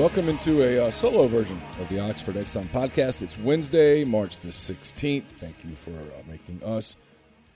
[0.00, 3.20] Welcome into a uh, solo version of the Oxford Exxon podcast.
[3.20, 5.24] It's Wednesday, March the 16th.
[5.36, 6.96] Thank you for uh, making us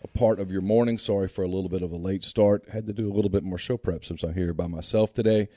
[0.03, 0.99] a part of your morning.
[0.99, 2.69] Sorry for a little bit of a late start.
[2.69, 5.49] Had to do a little bit more show prep since I'm here by myself today.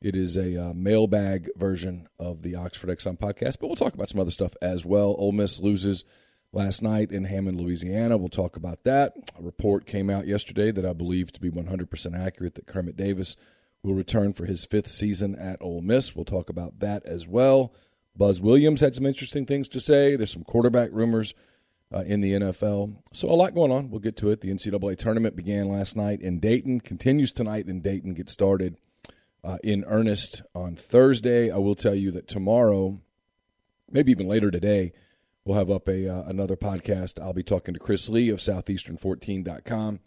[0.00, 4.08] It is a uh, mailbag version of the Oxford Exxon podcast, but we'll talk about
[4.08, 5.14] some other stuff as well.
[5.18, 6.02] Ole Miss loses
[6.52, 8.16] last night in Hammond, Louisiana.
[8.16, 9.12] We'll talk about that.
[9.38, 13.36] A report came out yesterday that I believe to be 100% accurate that Kermit Davis
[13.82, 16.14] will return for his fifth season at Ole Miss.
[16.14, 17.74] We'll talk about that as well.
[18.16, 20.16] Buzz Williams had some interesting things to say.
[20.16, 21.34] There's some quarterback rumors
[21.92, 22.96] uh, in the NFL.
[23.12, 23.90] So a lot going on.
[23.90, 24.40] We'll get to it.
[24.40, 28.76] The NCAA tournament began last night in Dayton, continues tonight in Dayton, gets started
[29.44, 31.50] uh, in earnest on Thursday.
[31.50, 33.00] I will tell you that tomorrow,
[33.90, 34.92] maybe even later today,
[35.44, 37.20] we'll have up a uh, another podcast.
[37.20, 40.00] I'll be talking to Chris Lee of Southeastern14.com.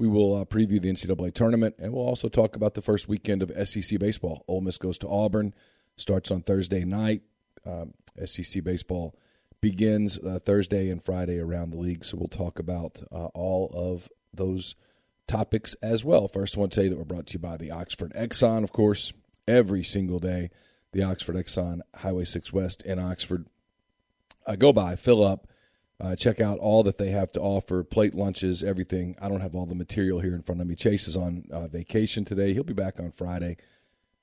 [0.00, 3.42] We will uh, preview the NCAA tournament, and we'll also talk about the first weekend
[3.42, 4.46] of SEC baseball.
[4.48, 5.52] Ole Miss goes to Auburn,
[5.94, 7.20] starts on Thursday night.
[7.66, 7.92] Um,
[8.24, 9.14] SEC baseball
[9.60, 14.08] begins uh, Thursday and Friday around the league, so we'll talk about uh, all of
[14.32, 14.74] those
[15.26, 16.28] topics as well.
[16.28, 18.64] First, I want to tell you that we're brought to you by the Oxford Exxon,
[18.64, 19.12] of course,
[19.46, 20.48] every single day.
[20.92, 23.48] The Oxford Exxon, Highway 6 West in Oxford.
[24.46, 25.46] Uh, go by, fill up,
[26.00, 29.16] uh, check out all that they have to offer plate lunches, everything.
[29.20, 30.74] I don't have all the material here in front of me.
[30.74, 32.54] Chase is on uh, vacation today.
[32.54, 33.58] He'll be back on Friday,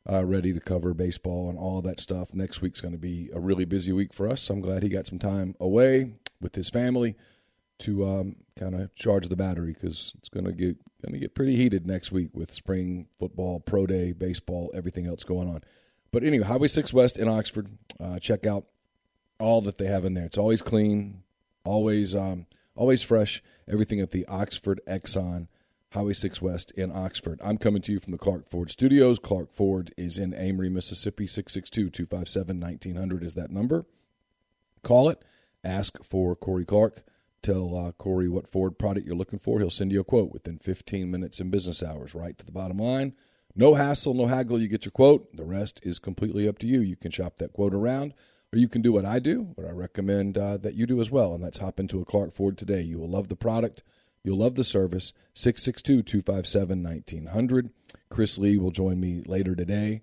[0.10, 2.34] uh, ready to cover baseball and all that stuff.
[2.34, 4.42] Next week's going to be a really busy week for us.
[4.42, 7.16] So I'm glad he got some time away with his family
[7.80, 11.36] to um, kind of charge the battery because it's going to get going to get
[11.36, 15.62] pretty heated next week with spring football, pro day, baseball, everything else going on.
[16.12, 17.68] But anyway, Highway Six West in Oxford.
[18.00, 18.66] Uh, check out
[19.40, 20.26] all that they have in there.
[20.26, 21.22] It's always clean,
[21.68, 23.44] always um, always fresh.
[23.68, 25.48] Everything at the Oxford Exxon,
[25.92, 27.40] Highway 6 West in Oxford.
[27.44, 29.20] I'm coming to you from the Clark Ford Studios.
[29.20, 31.26] Clark Ford is in Amory, Mississippi.
[31.26, 33.86] 662-257-1900 is that number.
[34.84, 35.22] Call it.
[35.64, 37.04] Ask for Corey Clark.
[37.42, 39.60] Tell uh, Corey what Ford product you're looking for.
[39.60, 42.78] He'll send you a quote within 15 minutes in business hours, right to the bottom
[42.78, 43.14] line.
[43.56, 44.62] No hassle, no haggle.
[44.62, 45.36] You get your quote.
[45.36, 46.80] The rest is completely up to you.
[46.80, 48.14] You can shop that quote around,
[48.54, 51.12] or you can do what I do, what I recommend uh, that you do as
[51.12, 52.82] well, and that's hop into a Clark Ford today.
[52.82, 53.84] You will love the product.
[54.24, 55.14] You'll love the service.
[55.34, 57.70] 662 257 1900.
[58.10, 60.02] Chris Lee will join me later today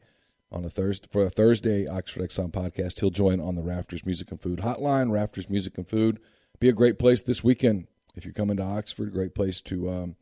[0.52, 3.00] on a Thursday for a Thursday Oxford Exxon podcast.
[3.00, 5.10] He'll join on the Rafters Music and Food Hotline.
[5.10, 6.20] Rafters Music and Food
[6.60, 9.12] be a great place this weekend if you're coming to Oxford.
[9.12, 10.16] Great place to um,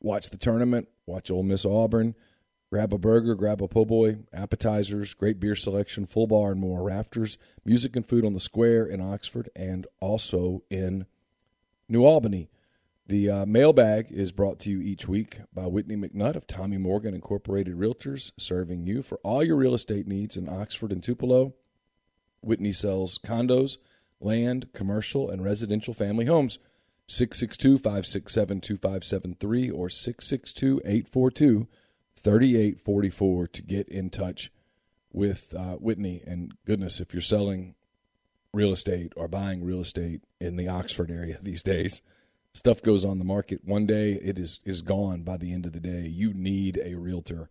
[0.00, 2.14] watch the tournament, watch Ole Miss Auburn,
[2.76, 6.82] grab a burger, grab a po' boy, appetizers, great beer selection, full bar, and more.
[6.82, 11.06] Rafters Music and Food on the Square in Oxford and also in
[11.88, 12.50] New Albany.
[13.06, 17.14] The uh, mailbag is brought to you each week by Whitney McNutt of Tommy Morgan
[17.14, 21.54] Incorporated Realtors, serving you for all your real estate needs in Oxford and Tupelo.
[22.42, 23.78] Whitney sells condos,
[24.20, 26.58] land, commercial, and residential family homes.
[27.06, 31.68] 662 567 2573 or 662 842
[32.26, 34.50] 3844 to get in touch
[35.12, 36.24] with uh, Whitney.
[36.26, 37.76] And goodness, if you're selling
[38.52, 42.02] real estate or buying real estate in the Oxford area these days,
[42.52, 43.60] stuff goes on the market.
[43.64, 46.08] One day it is is gone by the end of the day.
[46.08, 47.48] You need a realtor.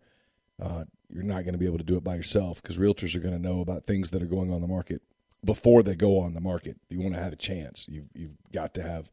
[0.62, 3.20] Uh, you're not going to be able to do it by yourself because realtors are
[3.20, 5.00] going to know about things that are going on the market
[5.42, 6.76] before they go on the market.
[6.90, 7.86] You want to have a chance.
[7.88, 9.10] You've, you've got to have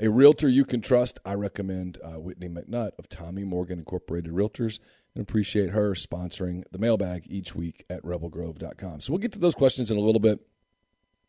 [0.00, 1.20] a realtor you can trust.
[1.24, 4.80] I recommend uh, whitney mcnutt of tommy morgan incorporated realtors
[5.14, 9.54] and appreciate her sponsoring the mailbag each week at rebelgrove.com so we'll get to those
[9.54, 10.40] questions in a little bit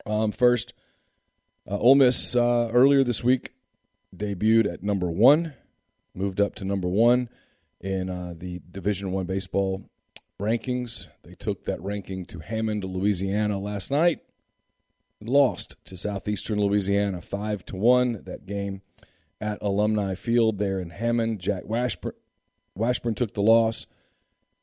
[0.05, 0.73] um, first
[1.69, 3.51] uh, Ole Miss uh, earlier this week
[4.15, 5.53] debuted at number one,
[6.13, 7.29] moved up to number one
[7.81, 9.89] in uh, the Division One baseball
[10.39, 11.07] rankings.
[11.23, 14.19] They took that ranking to Hammond, Louisiana last night.
[15.21, 18.23] lost to Southeastern Louisiana five to one.
[18.25, 18.81] That game
[19.41, 21.39] at Alumni Field there in Hammond.
[21.39, 22.13] Jack Washburn,
[22.75, 23.85] Washburn took the loss.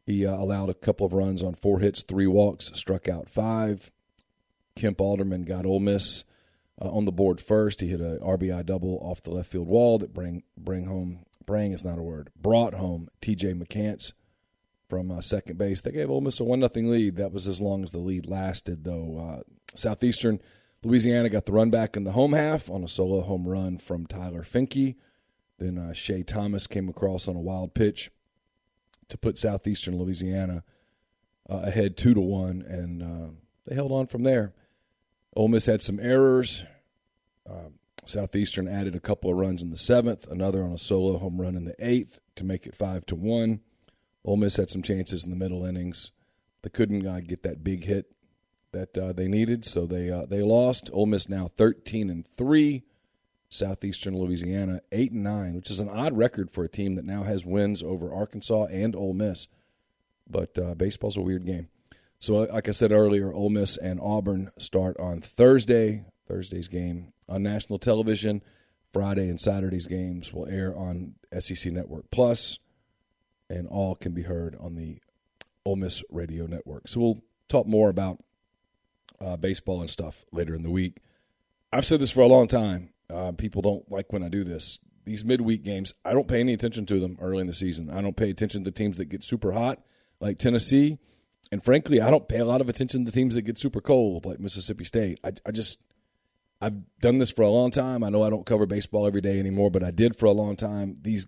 [0.04, 3.90] He uh, allowed a couple of runs on four hits, three walks, struck out five.
[4.74, 6.24] Kemp Alderman got Ole Miss
[6.80, 7.80] uh, on the board first.
[7.80, 11.72] He hit a RBI double off the left field wall that bring bring home bring
[11.72, 13.54] is not a word brought home T.J.
[13.54, 14.12] McCants
[14.88, 15.80] from uh, second base.
[15.80, 17.16] They gave Ole Miss a one nothing lead.
[17.16, 19.18] That was as long as the lead lasted, though.
[19.18, 19.42] Uh,
[19.74, 20.40] Southeastern
[20.82, 24.06] Louisiana got the run back in the home half on a solo home run from
[24.06, 24.96] Tyler Finke.
[25.62, 28.10] Then uh, Shea Thomas came across on a wild pitch
[29.06, 30.64] to put Southeastern Louisiana
[31.48, 33.30] uh, ahead two to one, and uh,
[33.64, 34.54] they held on from there.
[35.36, 36.64] Ole Miss had some errors.
[37.48, 37.68] Uh,
[38.04, 41.54] Southeastern added a couple of runs in the seventh, another on a solo home run
[41.54, 43.60] in the eighth to make it five to one.
[44.24, 46.10] Ole Miss had some chances in the middle innings.
[46.62, 48.06] They couldn't uh, get that big hit
[48.72, 50.90] that uh, they needed, so they uh, they lost.
[50.92, 52.82] Ole Miss now thirteen and three.
[53.52, 57.22] Southeastern Louisiana eight and nine, which is an odd record for a team that now
[57.22, 59.46] has wins over Arkansas and Ole Miss.
[60.28, 61.68] But uh, baseball's a weird game.
[62.18, 66.06] So, like I said earlier, Ole Miss and Auburn start on Thursday.
[66.26, 68.42] Thursday's game on national television.
[68.92, 72.58] Friday and Saturday's games will air on SEC Network Plus,
[73.50, 74.98] and all can be heard on the
[75.66, 76.88] Ole Miss Radio Network.
[76.88, 78.18] So we'll talk more about
[79.20, 80.98] uh, baseball and stuff later in the week.
[81.70, 82.91] I've said this for a long time.
[83.12, 84.78] Uh, people don't like when I do this.
[85.04, 87.90] These midweek games, I don't pay any attention to them early in the season.
[87.90, 89.80] I don't pay attention to the teams that get super hot,
[90.20, 90.98] like Tennessee.
[91.50, 93.80] And frankly, I don't pay a lot of attention to the teams that get super
[93.80, 95.20] cold, like Mississippi State.
[95.22, 95.82] I, I just,
[96.60, 98.02] I've done this for a long time.
[98.02, 100.56] I know I don't cover baseball every day anymore, but I did for a long
[100.56, 100.96] time.
[101.02, 101.26] These,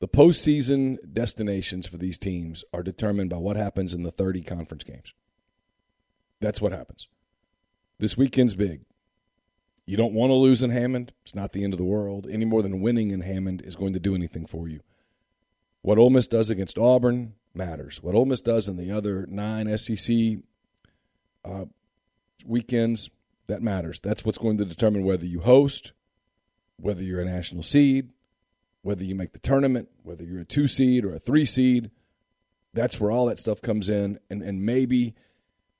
[0.00, 4.84] the postseason destinations for these teams are determined by what happens in the 30 conference
[4.84, 5.14] games.
[6.40, 7.08] That's what happens.
[7.98, 8.82] This weekend's big.
[9.88, 11.14] You don't want to lose in Hammond.
[11.22, 12.26] It's not the end of the world.
[12.30, 14.80] Any more than winning in Hammond is going to do anything for you.
[15.80, 18.02] What Ole Miss does against Auburn matters.
[18.02, 20.14] What Ole Miss does in the other nine SEC
[21.42, 21.64] uh,
[22.44, 23.08] weekends,
[23.46, 23.98] that matters.
[23.98, 25.92] That's what's going to determine whether you host,
[26.76, 28.10] whether you're a national seed,
[28.82, 31.90] whether you make the tournament, whether you're a two seed or a three seed.
[32.74, 34.18] That's where all that stuff comes in.
[34.28, 35.14] And, and maybe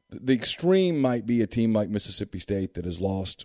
[0.08, 3.44] the extreme might be a team like Mississippi State that has lost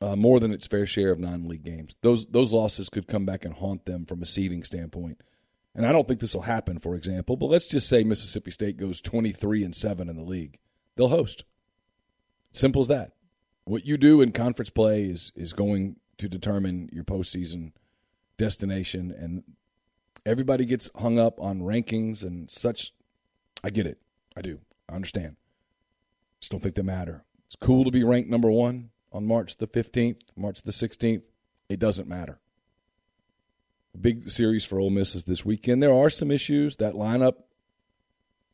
[0.00, 1.96] uh, more than its fair share of non-league games.
[2.02, 5.20] Those those losses could come back and haunt them from a seeding standpoint.
[5.74, 7.36] And I don't think this will happen, for example.
[7.36, 10.58] But let's just say Mississippi State goes twenty three and seven in the league.
[10.96, 11.44] They'll host.
[12.52, 13.12] Simple as that.
[13.64, 17.72] What you do in conference play is is going to determine your postseason
[18.36, 19.44] destination, and
[20.24, 22.92] everybody gets hung up on rankings and such.
[23.62, 23.98] I get it.
[24.36, 24.60] I do.
[24.88, 25.36] I understand.
[26.40, 27.24] Just don't think they matter.
[27.46, 31.22] It's cool to be ranked number one on March the 15th, March the 16th.
[31.68, 32.40] It doesn't matter.
[33.98, 35.82] big series for Ole Miss is this weekend.
[35.82, 36.76] There are some issues.
[36.76, 37.42] That lineup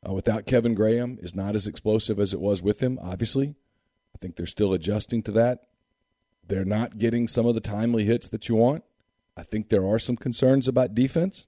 [0.09, 3.55] uh, without Kevin Graham is not as explosive as it was with him, obviously.
[4.15, 5.67] I think they're still adjusting to that.
[6.47, 8.85] They're not getting some of the timely hits that you want.
[9.37, 11.47] I think there are some concerns about defense.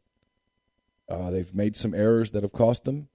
[1.08, 3.08] Uh, they've made some errors that have cost them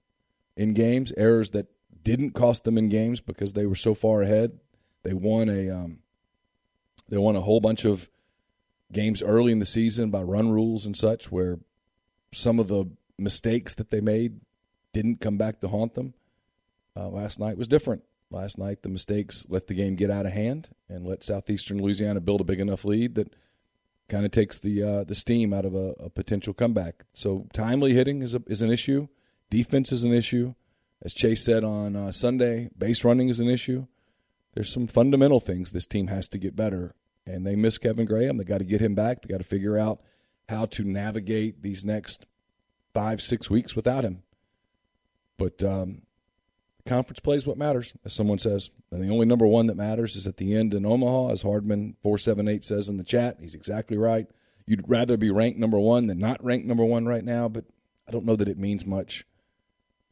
[0.56, 1.66] in games, errors that
[2.02, 4.58] didn't cost them in games because they were so far ahead.
[5.02, 5.98] They won a um,
[7.08, 8.08] they won a whole bunch of
[8.92, 11.58] games early in the season by run rules and such, where
[12.32, 12.86] some of the
[13.18, 14.40] mistakes that they made
[14.92, 16.14] didn't come back to haunt them.
[16.94, 18.02] Uh, last night was different.
[18.30, 22.20] Last night, the mistakes let the game get out of hand and let Southeastern Louisiana
[22.20, 23.34] build a big enough lead that
[24.08, 27.04] kind of takes the uh, the steam out of a, a, potential comeback.
[27.12, 29.08] So timely hitting is a, is an issue.
[29.50, 30.54] Defense is an issue.
[31.02, 33.86] As Chase said on uh, Sunday, base running is an issue.
[34.54, 36.94] There's some fundamental things this team has to get better,
[37.26, 38.36] and they miss Kevin Graham.
[38.36, 39.22] They got to get him back.
[39.22, 40.00] They got to figure out
[40.48, 42.26] how to navigate these next
[42.92, 44.22] five, six weeks without him.
[45.38, 46.02] But um,
[46.84, 48.70] conference play is what matters, as someone says.
[48.90, 51.96] And the only number one that matters is at the end in Omaha, as Hardman
[52.02, 53.38] four seven eight says in the chat.
[53.40, 54.26] He's exactly right.
[54.66, 57.64] You'd rather be ranked number one than not ranked number one right now, but
[58.06, 59.24] I don't know that it means much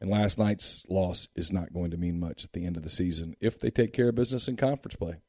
[0.01, 2.89] and last night's loss is not going to mean much at the end of the
[2.89, 5.21] season if they take care of business in conference play.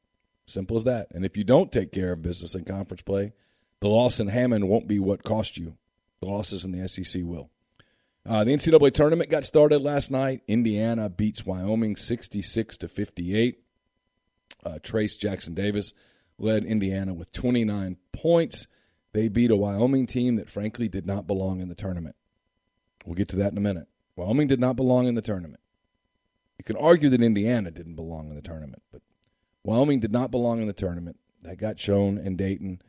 [0.45, 1.07] Simple as that.
[1.11, 3.33] And if you don't take care of business in conference play,
[3.79, 5.77] the loss in Hammond won't be what cost you.
[6.19, 7.51] The losses in the SEC will.
[8.25, 10.41] Uh, the NCAA tournament got started last night.
[10.47, 13.59] Indiana beats Wyoming 66 to 58.
[14.65, 15.93] Uh, Trayce Jackson Davis
[16.39, 18.67] led Indiana with 29 points.
[19.11, 22.15] They beat a Wyoming team that frankly did not belong in the tournament.
[23.05, 23.87] We'll get to that in a minute.
[24.15, 25.59] Wyoming did not belong in the tournament.
[26.57, 29.01] You can argue that Indiana didn't belong in the tournament, but
[29.63, 31.17] Wyoming did not belong in the tournament.
[31.41, 32.81] That got shown in Dayton.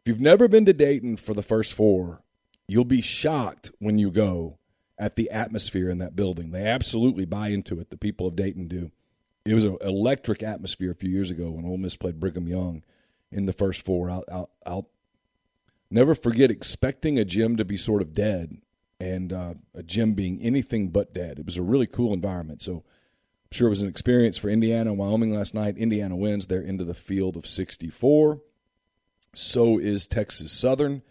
[0.00, 2.22] If you've never been to Dayton for the first four,
[2.66, 4.58] you'll be shocked when you go
[4.98, 6.52] at the atmosphere in that building.
[6.52, 7.90] They absolutely buy into it.
[7.90, 8.90] The people of Dayton do.
[9.44, 12.82] It was an electric atmosphere a few years ago when Ole Miss played Brigham Young
[13.30, 14.10] in the first four.
[14.10, 14.90] I'll, I'll, I'll
[15.90, 18.58] never forget expecting a gym to be sort of dead
[19.00, 21.38] and uh, a gym being anything but dead.
[21.38, 22.62] It was a really cool environment.
[22.62, 25.78] So I'm sure it was an experience for Indiana and Wyoming last night.
[25.78, 26.46] Indiana wins.
[26.46, 28.42] They're into the field of 64.
[29.34, 31.02] So is Texas Southern.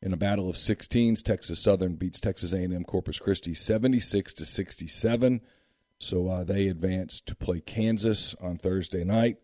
[0.00, 5.40] In a battle of 16s, Texas Southern beats Texas A&M Corpus Christi 76 to 67.
[5.98, 9.38] So uh, they advance to play Kansas on Thursday night.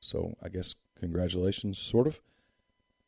[0.00, 2.20] So I guess congratulations, sort of,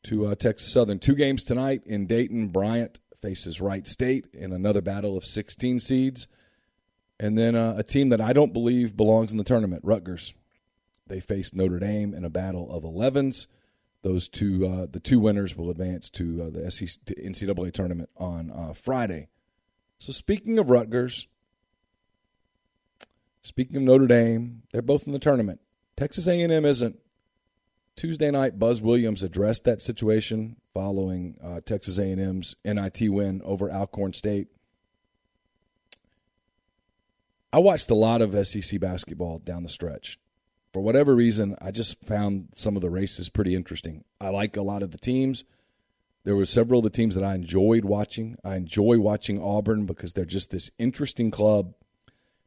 [0.05, 0.99] to uh, Texas Southern.
[0.99, 2.49] Two games tonight in Dayton.
[2.49, 6.27] Bryant faces Wright State in another battle of 16 seeds.
[7.21, 10.35] And then uh, a team that I don't believe belongs in the tournament, Rutgers.
[11.07, 13.47] They face Notre Dame in a battle of 11s.
[14.03, 18.11] Those two, uh, the two winners will advance to uh, the SEC, to NCAA tournament
[18.17, 19.29] on uh, Friday.
[19.99, 21.27] So speaking of Rutgers,
[23.43, 25.61] speaking of Notre Dame, they're both in the tournament.
[25.97, 26.97] Texas A&M isn't.
[27.97, 34.13] Tuesday night, Buzz Williams addressed that situation following uh, Texas A&M's NIT win over Alcorn
[34.13, 34.47] State.
[37.53, 40.21] I watched a lot of SEC basketball down the stretch.
[40.73, 44.05] For whatever reason, I just found some of the races pretty interesting.
[44.21, 45.43] I like a lot of the teams.
[46.23, 48.37] There were several of the teams that I enjoyed watching.
[48.45, 51.75] I enjoy watching Auburn because they're just this interesting club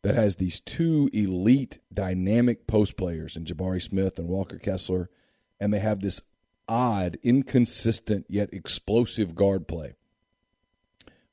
[0.03, 5.09] that has these two elite, dynamic post players in Jabari Smith and Walker Kessler,
[5.59, 6.21] and they have this
[6.71, 9.93] odd, inconsistent yet explosive guard play.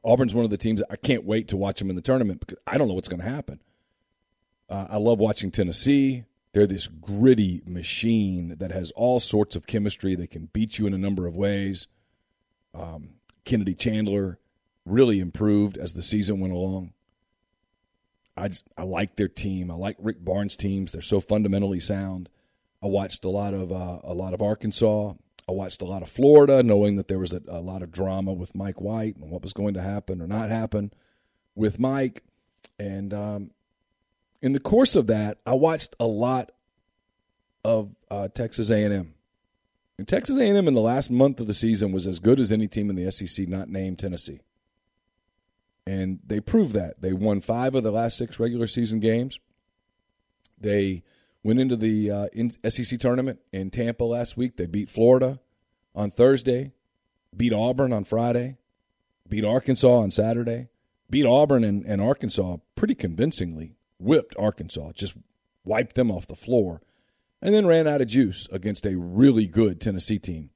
[0.03, 2.59] Auburn's one of the teams I can't wait to watch them in the tournament because
[2.67, 3.61] I don't know what's going to happen.
[4.69, 6.25] Uh, I love watching Tennessee.
[6.53, 10.17] They're this gritty machine that has all sorts of chemistry.
[10.17, 11.87] They can beat you in a number of ways.
[12.75, 13.11] Um,
[13.45, 14.41] Kennedy Chandler
[14.85, 16.95] really improved as the season went along.
[18.37, 19.71] I, I like their team.
[19.71, 20.93] I like Rick Barnes' teams.
[20.93, 22.29] They're so fundamentally sound.
[22.83, 25.15] I watched a lot of uh, a lot of Arkansas.
[25.49, 28.33] I watched a lot of Florida, knowing that there was a, a lot of drama
[28.35, 30.93] with Mike White and what was going to happen or not happen
[31.55, 32.23] with Mike.
[32.79, 33.51] And um,
[34.43, 36.53] in the course of that, I watched a lot
[37.65, 39.15] of uh, Texas A&M.
[39.97, 42.69] And Texas A&M in the last month of the season was as good as any
[42.69, 44.41] team in the SEC, not named Tennessee.
[45.87, 47.01] And they proved that.
[47.01, 49.41] They won five of the last six regular season games.
[50.61, 51.03] They
[51.43, 54.57] went into the uh, SEC tournament in Tampa last week.
[54.57, 55.41] They beat Florida
[55.95, 56.73] on Thursday,
[57.37, 58.57] beat Auburn on Friday,
[59.29, 60.69] beat Arkansas on Saturday,
[61.11, 65.17] beat Auburn and, and Arkansas pretty convincingly, whipped Arkansas, just
[65.65, 66.81] wiped them off the floor,
[67.41, 70.51] and then ran out of juice against a really good Tennessee team.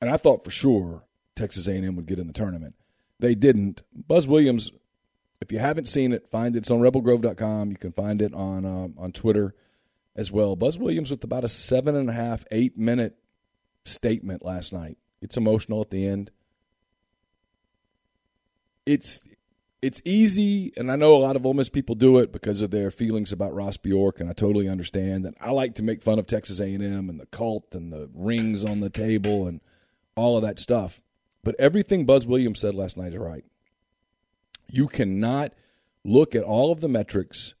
[0.00, 2.74] And I thought for sure Texas A&M would get in the tournament.
[3.18, 3.82] They didn't.
[3.94, 4.70] Buzz Williams,
[5.40, 6.60] if you haven't seen it, find it.
[6.60, 7.70] It's on rebelgrove.com.
[7.70, 9.54] You can find it on um, on Twitter
[10.14, 10.56] as well.
[10.56, 13.16] Buzz Williams with about a seven and a half, eight minute
[13.84, 14.98] statement last night.
[15.20, 16.30] It's emotional at the end.
[18.84, 19.20] It's
[19.80, 22.70] it's easy, and I know a lot of Ole Miss people do it because of
[22.70, 25.34] their feelings about Ross Bjork, and I totally understand that.
[25.40, 28.78] I like to make fun of Texas A&M and the cult and the rings on
[28.78, 29.60] the table and
[30.14, 31.02] all of that stuff.
[31.42, 33.44] But everything Buzz Williams said last night is right.
[34.68, 35.52] You cannot
[36.04, 37.54] look at all of the metrics.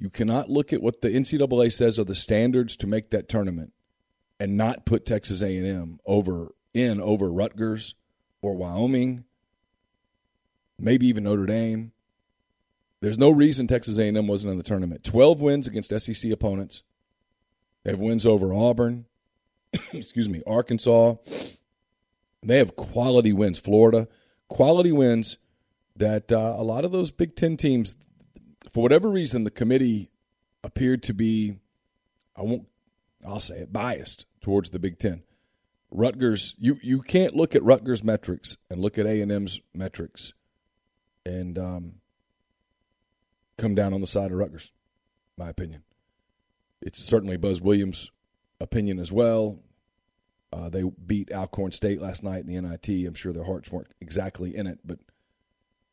[0.00, 3.74] You cannot look at what the NCAA says are the standards to make that tournament
[4.38, 7.94] and not put Texas A&M over in over Rutgers
[8.40, 9.24] or Wyoming,
[10.78, 11.92] maybe even Notre Dame.
[13.02, 15.04] There's no reason Texas A&M wasn't in the tournament.
[15.04, 16.82] 12 wins against SEC opponents.
[17.84, 19.04] They have wins over Auburn,
[19.92, 21.16] excuse me, Arkansas,
[22.42, 23.58] they have quality wins.
[23.58, 24.08] Florida,
[24.48, 25.36] quality wins
[25.94, 27.96] that uh, a lot of those Big Ten teams,
[28.68, 30.10] for whatever reason, the committee
[30.62, 31.56] appeared to be,
[32.36, 32.66] I won't,
[33.26, 35.22] I'll say it, biased towards the Big Ten.
[35.90, 40.32] Rutgers, you, you can't look at Rutgers metrics and look at A&M's metrics
[41.26, 41.94] and um,
[43.58, 44.72] come down on the side of Rutgers,
[45.36, 45.82] my opinion.
[46.80, 48.10] It's certainly Buzz Williams'
[48.60, 49.58] opinion as well.
[50.52, 52.88] Uh, they beat Alcorn State last night in the NIT.
[53.06, 54.98] I'm sure their hearts weren't exactly in it, but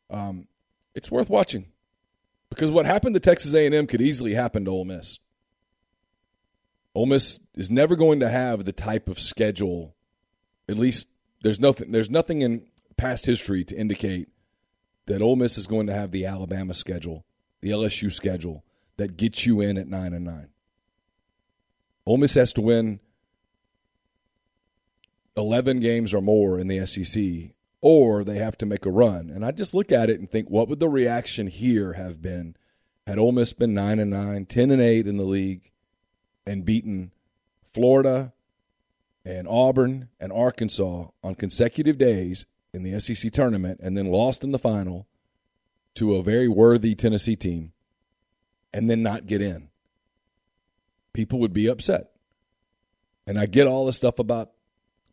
[0.10, 0.48] um,
[0.96, 1.68] it's worth watching
[2.50, 5.20] because what happened to Texas A&M could easily happen to Ole Miss.
[6.96, 9.96] Ole Miss is never going to have the type of schedule.
[10.68, 11.08] At least
[11.44, 11.92] there's nothing.
[11.92, 12.66] There's nothing in
[12.98, 14.30] past history to indicate
[15.06, 17.26] that Ole Miss is going to have the Alabama schedule,
[17.62, 18.64] the LSU schedule,
[18.98, 20.50] that gets you in at nine and nine.
[22.06, 23.00] Ole Miss has to win
[25.36, 27.54] eleven games or more in the SEC,
[27.90, 29.30] or they have to make a run.
[29.30, 32.58] And I just look at it and think, what would the reaction here have been
[33.08, 35.72] had Ole Miss been nine and nine, 10 and eight in the league,
[36.46, 37.14] and beaten
[37.74, 38.34] Florida
[39.24, 44.52] and Auburn and Arkansas on consecutive days in the SEC tournament, and then lost in
[44.52, 45.08] the final
[45.94, 47.72] to a very worthy Tennessee team,
[48.74, 49.70] and then not get in?
[51.14, 52.12] People would be upset.
[53.26, 54.52] And I get all the stuff about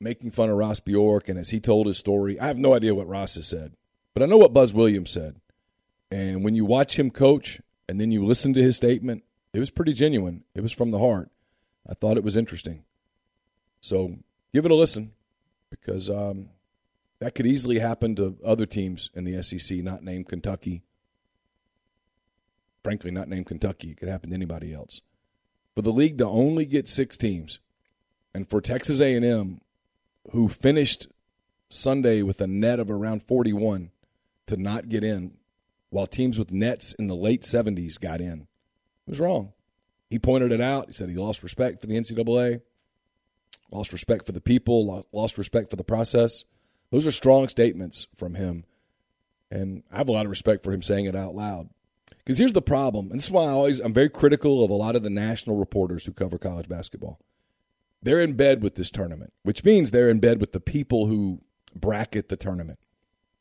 [0.01, 2.95] making fun of Ross Bjork, and as he told his story, I have no idea
[2.95, 3.75] what Ross has said,
[4.13, 5.37] but I know what Buzz Williams said.
[6.11, 9.71] And when you watch him coach and then you listen to his statement, it was
[9.71, 10.45] pretty genuine.
[10.55, 11.31] It was from the heart.
[11.89, 12.85] I thought it was interesting.
[13.81, 14.17] So
[14.53, 15.13] give it a listen
[15.71, 16.51] because um,
[17.19, 20.83] that could easily happen to other teams in the SEC, not named Kentucky.
[22.83, 23.91] Frankly, not named Kentucky.
[23.91, 25.01] It could happen to anybody else.
[25.75, 27.59] For the league to only get six teams,
[28.35, 29.61] and for Texas A&M,
[30.31, 31.07] who finished
[31.69, 33.90] Sunday with a net of around 41,
[34.47, 35.35] to not get in,
[35.90, 38.47] while teams with nets in the late 70s got in,
[39.07, 39.52] it was wrong.
[40.11, 40.87] He pointed it out.
[40.87, 42.61] He said he lost respect for the NCAA,
[43.71, 46.45] lost respect for the people, lost respect for the process.
[46.90, 48.64] Those are strong statements from him.
[49.50, 51.69] And I have a lot of respect for him saying it out loud.
[52.19, 54.75] Because here's the problem, and this is why I always I'm very critical of a
[54.75, 57.19] lot of the national reporters who cover college basketball.
[58.04, 61.40] They're in bed with this tournament, which means they're in bed with the people who
[61.75, 62.78] bracket the tournament.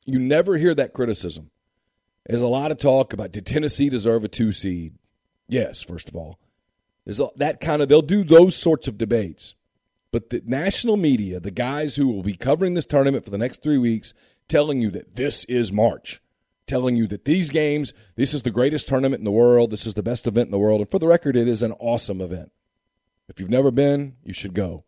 [0.06, 1.52] You never hear that criticism.
[2.26, 4.96] There's a lot of talk about did Tennessee deserve a two seed?
[5.50, 6.40] Yes, first of all.
[7.04, 9.56] There's that kind of they'll do those sorts of debates.
[10.14, 13.62] But the national media, the guys who will be covering this tournament for the next
[13.62, 14.14] three weeks,
[14.48, 16.22] telling you that this is March,
[16.68, 19.96] telling you that these games, this is the greatest tournament in the world, this is
[19.96, 20.80] the best event in the world.
[20.80, 22.52] And for the record, it is an awesome event.
[23.30, 24.84] If you've never been, you should go.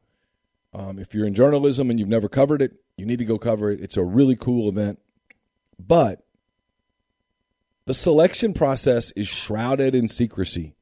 [0.73, 3.71] Um, if you're in journalism and you've never covered it, you need to go cover
[3.71, 3.79] it.
[3.79, 4.99] It's a really cool event.
[5.79, 6.21] But
[7.85, 10.75] the selection process is shrouded in secrecy.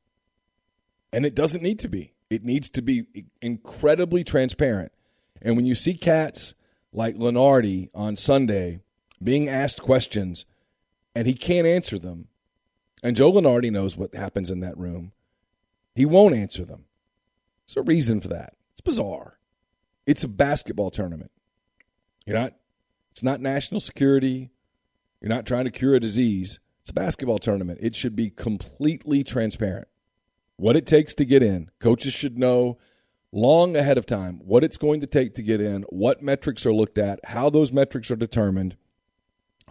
[1.11, 2.13] And it doesn't need to be.
[2.29, 3.05] It needs to be
[3.41, 4.91] incredibly transparent.
[5.41, 6.55] And when you see cats
[6.91, 8.79] like Lunardi on Sunday
[9.21, 10.45] being asked questions
[11.15, 12.29] and he can't answer them,
[13.03, 15.11] and Joe Lunardi knows what happens in that room,
[15.93, 16.85] he won't answer them.
[17.67, 18.53] There's a reason for that.
[18.71, 19.39] It's bizarre.
[20.05, 21.31] It's a basketball tournament.
[22.25, 22.53] You're not.
[23.11, 24.51] It's not national security.
[25.21, 26.59] You're not trying to cure a disease.
[26.81, 27.79] It's a basketball tournament.
[27.81, 29.87] It should be completely transparent
[30.57, 31.69] what it takes to get in.
[31.79, 32.77] Coaches should know
[33.31, 36.73] long ahead of time what it's going to take to get in, what metrics are
[36.73, 38.75] looked at, how those metrics are determined,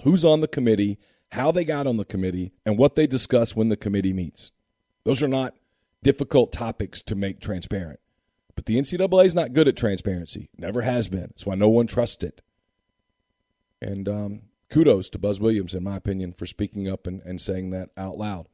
[0.04, 0.98] who's on the committee,
[1.32, 4.50] how they got on the committee, and what they discuss when the committee meets.
[5.04, 5.54] Those are not
[6.02, 8.00] difficult topics to make transparent.
[8.54, 10.48] But the NCAA is not good at transparency.
[10.56, 11.28] Never has been.
[11.30, 12.42] That's why no one trusts it.
[13.80, 17.70] And um, kudos to Buzz Williams, in my opinion, for speaking up and, and saying
[17.70, 18.46] that out loud.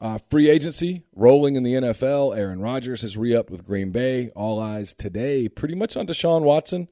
[0.00, 2.36] Uh, free agency rolling in the NFL.
[2.36, 4.30] Aaron Rodgers has re upped with Green Bay.
[4.30, 6.88] All eyes today pretty much on Deshaun Watson,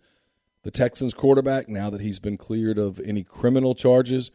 [0.62, 4.30] the Texans quarterback, now that he's been cleared of any criminal charges.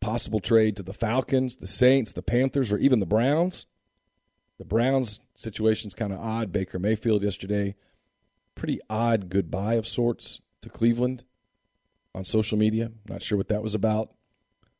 [0.00, 3.66] Possible trade to the Falcons, the Saints, the Panthers, or even the Browns.
[4.58, 6.52] The Browns situation's kind of odd.
[6.52, 7.76] Baker Mayfield yesterday,
[8.54, 11.24] pretty odd goodbye of sorts to Cleveland
[12.14, 12.90] on social media.
[13.08, 14.10] Not sure what that was about.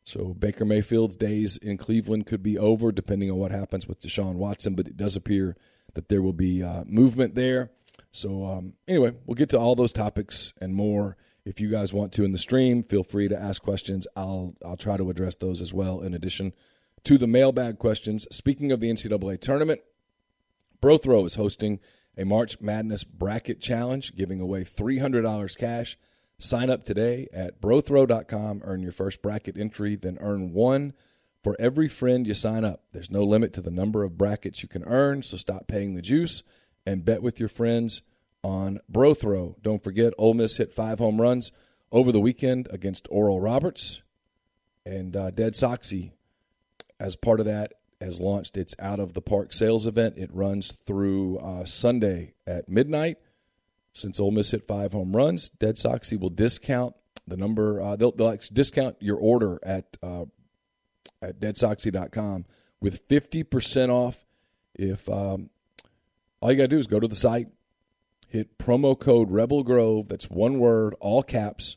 [0.03, 4.35] So Baker Mayfield's days in Cleveland could be over depending on what happens with Deshaun
[4.35, 5.57] Watson, but it does appear
[5.95, 7.71] that there will be uh, movement there.
[8.11, 11.17] So um, anyway, we'll get to all those topics and more.
[11.45, 14.07] If you guys want to in the stream, feel free to ask questions.
[14.17, 16.01] I'll I'll try to address those as well.
[16.01, 16.53] In addition
[17.05, 18.27] to the mailbag questions.
[18.31, 19.81] Speaking of the NCAA tournament,
[20.81, 21.81] Brothrow is hosting
[22.17, 25.97] a March Madness bracket challenge, giving away $300 cash
[26.41, 30.93] Sign up today at brothrow.com, earn your first bracket entry, then earn one
[31.43, 32.85] for every friend you sign up.
[32.93, 36.03] There's no limit to the number of brackets you can earn, so stop paying the
[36.03, 36.45] juice
[36.87, 38.03] and bet with your friends
[38.45, 39.61] on Brothrow.
[39.63, 41.51] Don't forget, Ole Miss hit five home runs
[41.91, 44.01] over the weekend against Oral Roberts,
[44.87, 46.13] and uh, Dead Soxy,
[47.01, 50.15] as part of that, has launched its Out of the Park sales event.
[50.17, 53.19] It runs through uh, Sunday at midnight.
[53.93, 56.95] Since Ole Miss hit five home runs, Dead Soxy will discount
[57.27, 57.81] the number.
[57.81, 60.27] Uh, they'll, they'll discount your order at uh,
[61.21, 62.45] at deadsoxy.com
[62.81, 64.25] with fifty percent off.
[64.75, 65.51] If um,
[66.41, 67.49] all you got to do is go to the site,
[68.29, 70.09] hit promo code Rebel Grove.
[70.09, 71.77] That's one word, all caps.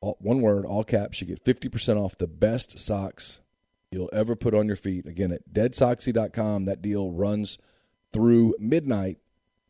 [0.00, 1.20] All, one word, all caps.
[1.20, 3.40] You get fifty percent off the best socks
[3.90, 5.06] you'll ever put on your feet.
[5.06, 7.58] Again, at deadsoxy.com, that deal runs
[8.12, 9.18] through midnight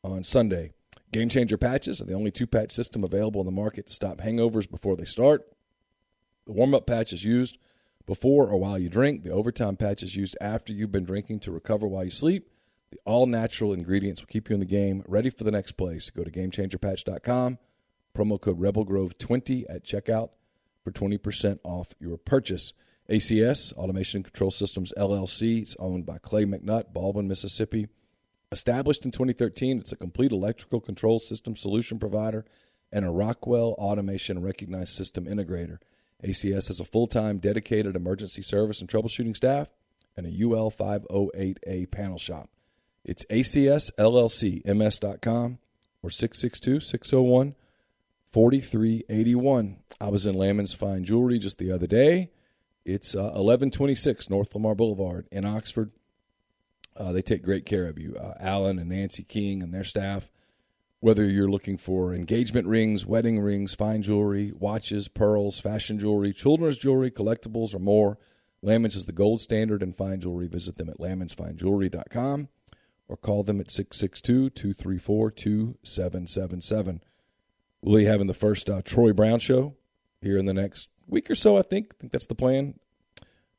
[0.02, 0.72] on Sunday.
[1.12, 4.18] Game changer patches are the only two patch system available in the market to stop
[4.18, 5.42] hangovers before they start.
[6.46, 7.58] The warm up patch is used
[8.06, 9.24] before or while you drink.
[9.24, 12.48] The overtime patch is used after you've been drinking to recover while you sleep.
[12.90, 16.10] The all natural ingredients will keep you in the game, ready for the next place.
[16.10, 17.58] Go to gamechangerpatch.com,
[18.14, 20.30] promo code RebelGrove20 at checkout
[20.82, 22.72] for 20% off your purchase.
[23.10, 27.88] ACS, Automation Control Systems LLC, it's owned by Clay McNutt, Baldwin, Mississippi.
[28.52, 32.44] Established in 2013, it's a complete electrical control system solution provider
[32.92, 35.78] and a Rockwell Automation recognized system integrator.
[36.24, 39.68] ACS has a full time dedicated emergency service and troubleshooting staff
[40.16, 42.48] and a UL 508A panel shop.
[43.04, 45.58] It's ACSLLCMS.com
[46.02, 47.56] or 662 601
[48.32, 49.78] 4381.
[50.00, 52.30] I was in Lammons Fine Jewelry just the other day.
[52.84, 55.92] It's uh, 1126 North Lamar Boulevard in Oxford.
[56.96, 58.16] Uh, they take great care of you.
[58.16, 60.30] Uh, Alan and Nancy King and their staff.
[61.00, 66.76] Whether you're looking for engagement rings, wedding rings, fine jewelry, watches, pearls, fashion jewelry, children's
[66.76, 68.18] jewelry, collectibles, or more,
[68.62, 70.46] Lamons is the gold standard in fine jewelry.
[70.46, 72.48] Visit them at lamonsfinejewelry.com
[73.08, 77.02] or call them at 662 234 2777.
[77.82, 79.74] We'll be having the first uh, Troy Brown show
[80.20, 81.92] here in the next week or so, I think.
[81.92, 82.78] I think that's the plan.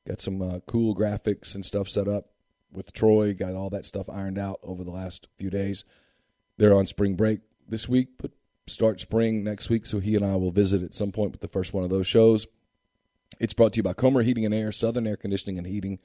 [0.08, 2.30] Got some uh, cool graphics and stuff set up
[2.72, 3.34] with Troy.
[3.34, 5.84] Got all that stuff ironed out over the last few days.
[6.58, 8.32] They're on spring break this week, but
[8.68, 11.48] start spring next week, so he and I will visit at some point with the
[11.48, 12.48] first one of those shows.
[13.40, 16.00] It's brought to you by Comer Heating and Air, Southern Air Conditioning and Heating.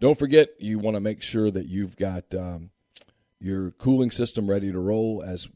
[0.00, 2.70] Don't forget, you want to make sure that you've got um,
[3.38, 5.48] your cooling system ready to roll as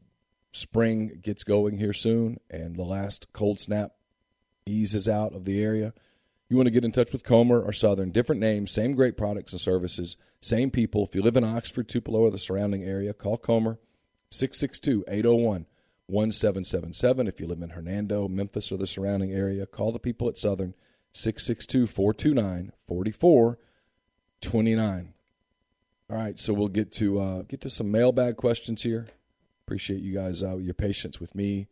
[0.52, 3.92] spring gets going here soon and the last cold snap
[4.66, 5.92] eases out of the area.
[6.48, 9.52] You want to get in touch with Comer or Southern, different names, same great products
[9.52, 11.04] and services, same people.
[11.04, 13.78] If you live in Oxford, Tupelo, or the surrounding area, call Comer
[14.30, 15.66] 662 801
[16.06, 17.26] 1777.
[17.26, 20.74] If you live in Hernando, Memphis, or the surrounding area, call the people at Southern
[21.12, 25.14] 662 429 4429.
[26.08, 29.08] All right, so we'll get to uh, get to some mailbag questions here.
[29.66, 31.66] Appreciate you guys uh, your patience with me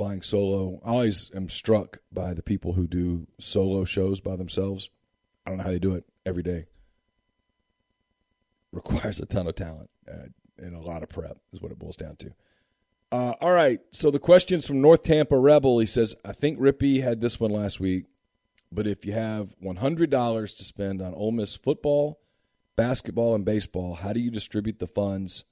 [0.00, 0.80] flying solo.
[0.82, 4.88] I always am struck by the people who do solo shows by themselves.
[5.44, 6.68] I don't know how they do it every day.
[8.72, 11.96] Requires a ton of talent uh, and a lot of prep, is what it boils
[11.96, 12.32] down to.
[13.12, 15.78] Uh, all right, so the questions from North Tampa Rebel.
[15.80, 18.06] He says, I think Rippy had this one last week,
[18.72, 22.22] but if you have $100 to spend on Ole Miss football,
[22.74, 25.44] basketball, and baseball, how do you distribute the funds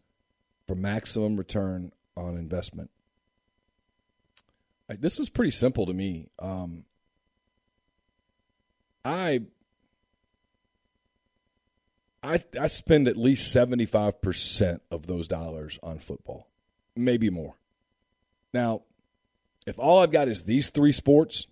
[0.67, 2.91] for maximum return on investment?
[4.89, 6.29] This was pretty simple to me.
[6.39, 6.85] Um,
[9.05, 9.43] I
[12.23, 16.49] I I spend at least seventy five percent of those dollars on football,
[16.97, 17.55] maybe more.
[18.53, 18.83] Now,
[19.67, 21.47] if all I've got is these three sports,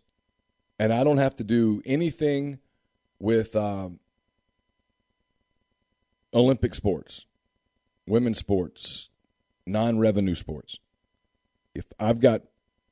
[0.79, 2.59] and I don't have to do anything
[3.19, 4.01] with um,
[6.33, 7.27] Olympic sports,
[8.07, 9.11] women's sports,
[9.67, 10.79] non revenue sports,
[11.75, 12.43] if I've got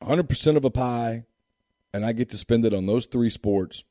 [0.04, 1.24] 100% of a pie
[1.92, 3.84] and I get to spend it on those three sports,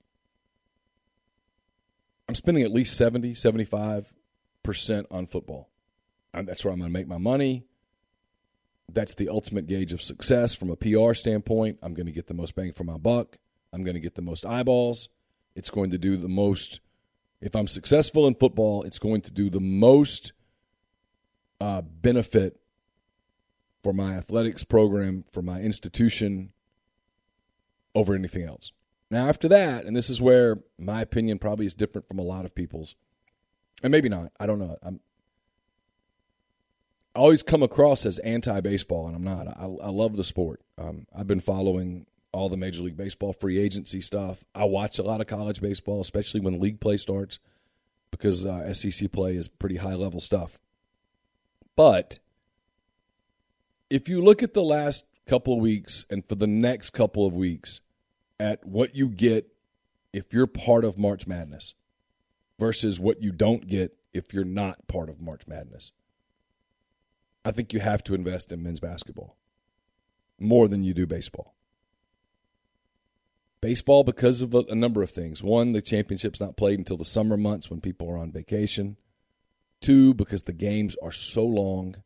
[2.28, 4.06] I'm spending at least 70, 75%
[5.10, 5.69] on football.
[6.34, 7.65] And that's where I'm going to make my money.
[8.91, 11.80] That's the ultimate gauge of success from a PR standpoint.
[11.82, 13.38] I'm going to get the most bang for my buck.
[13.71, 15.10] I'm going to get the most eyeballs.
[15.56, 16.82] It's going to do the most.
[17.41, 20.34] If I'm successful in football, it's going to do the most
[21.62, 22.60] uh, benefit
[23.84, 26.52] for my athletics program, for my institution,
[27.93, 28.72] over anything else.
[29.12, 32.46] Now, after that, and this is where my opinion probably is different from a lot
[32.46, 32.96] of people's,
[33.84, 34.32] and maybe not.
[34.39, 34.78] I don't know.
[34.82, 35.00] I'm
[37.15, 39.48] I always come across as anti-baseball, and I'm not.
[39.48, 40.62] I, I love the sport.
[40.80, 44.43] Um, I've been following all the Major League Baseball free agency stuff.
[44.56, 47.38] I watch a lot of college baseball, especially when league play starts,
[48.10, 50.58] because uh, SEC play is pretty high level stuff.
[51.76, 52.17] But
[53.94, 57.36] if you look at the last couple of weeks and for the next couple of
[57.36, 57.82] weeks
[58.40, 59.48] at what you get
[60.12, 61.76] if you're part of March Madness
[62.58, 65.92] versus what you don't get if you're not part of March Madness,
[67.46, 69.38] I think you have to invest in men's basketball
[70.40, 71.54] more than you do baseball.
[73.62, 75.44] Baseball, because of a, number of things.
[75.44, 78.98] One, the championship's not played until the summer months when people are on vacation.
[79.82, 81.98] Two, because the games are so long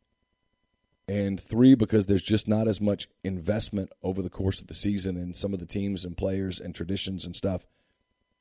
[1.08, 5.16] and three because there's just not as much investment over the course of the season
[5.16, 7.64] in some of the teams and players and traditions and stuff.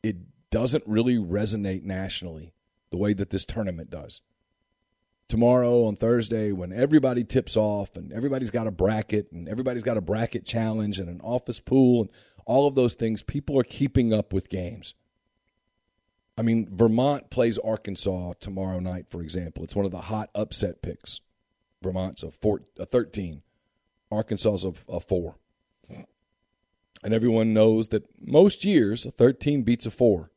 [0.03, 0.17] It
[0.51, 2.53] doesn't really resonate nationally
[2.89, 4.21] the way that this tournament does.
[5.29, 9.97] Tomorrow on Thursday, when everybody tips off and everybody's got a bracket and everybody's got
[9.97, 12.09] a bracket challenge and an office pool and
[12.45, 14.93] all of those things, people are keeping up with games.
[16.37, 19.63] I mean, Vermont plays Arkansas tomorrow night, for example.
[19.63, 21.19] It's one of the hot upset picks.
[21.87, 23.41] Vermont's a, four, a 13,
[24.11, 25.35] Arkansas's a, a 4.
[27.03, 30.29] And everyone knows that most years, a 13 beats a 4.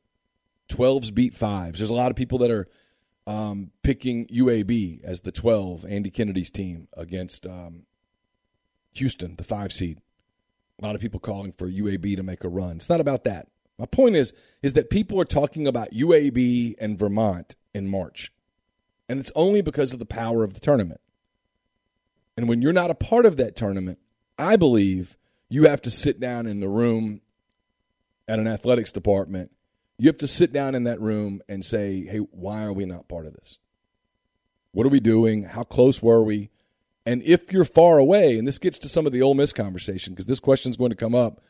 [0.68, 1.78] 12s beat 5s.
[1.78, 2.68] There's a lot of people that are
[3.26, 7.86] um, picking UAB as the 12, Andy Kennedy's team, against um,
[8.92, 10.00] Houston, the 5 seed.
[10.80, 12.76] A lot of people calling for UAB to make a run.
[12.76, 13.48] It's not about that.
[13.78, 14.32] My point is
[14.62, 18.32] is that people are talking about UAB and Vermont in March.
[19.08, 21.00] And it's only because of the power of the tournament.
[22.40, 23.98] And when you're not a part of that tournament,
[24.38, 25.18] I believe
[25.50, 27.20] you have to sit down in the room
[28.26, 29.50] at an athletics department.
[29.98, 33.08] You have to sit down in that room and say, hey, why are we not
[33.08, 33.58] part of this?
[34.72, 35.42] What are we doing?
[35.42, 36.48] How close were we?
[37.04, 40.14] And if you're far away, and this gets to some of the Ole Miss conversation,
[40.14, 41.42] because this question is going to come up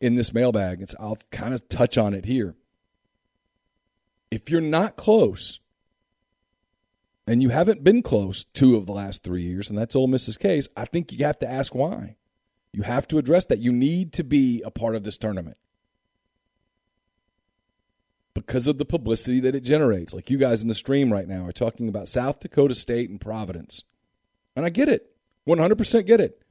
[0.00, 0.82] in this mailbag.
[0.82, 2.56] It's, I'll kind of touch on it here.
[4.32, 5.60] If you're not close,
[7.26, 10.36] and you haven't been close two of the last three years, and that's Ole Miss's
[10.36, 12.16] case, I think you have to ask why.
[12.72, 13.60] You have to address that.
[13.60, 15.56] You need to be a part of this tournament
[18.34, 20.12] because of the publicity that it generates.
[20.12, 23.20] Like you guys in the stream right now are talking about South Dakota State and
[23.20, 23.84] Providence.
[24.56, 25.14] And I get it.
[25.46, 26.42] 100% get it.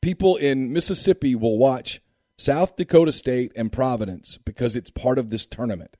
[0.00, 2.00] People in Mississippi will watch
[2.36, 5.96] South Dakota State and Providence because it's part of this tournament,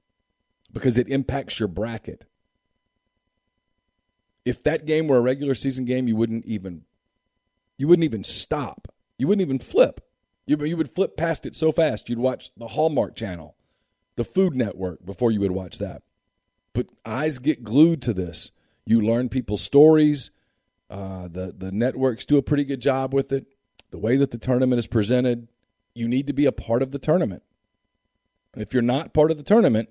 [0.72, 2.26] because it impacts your bracket.
[4.48, 6.84] If that game were a regular season game, you wouldn't even
[7.76, 8.88] you wouldn't even stop.
[9.18, 10.00] You wouldn't even flip.
[10.46, 12.08] You, you would flip past it so fast.
[12.08, 13.56] You'd watch the Hallmark channel,
[14.16, 16.02] the Food Network before you would watch that.
[16.72, 18.50] But eyes get glued to this.
[18.86, 20.30] You learn people's stories.
[20.88, 23.48] Uh, the the networks do a pretty good job with it.
[23.90, 25.48] The way that the tournament is presented,
[25.94, 27.42] you need to be a part of the tournament.
[28.56, 29.90] If you're not part of the tournament,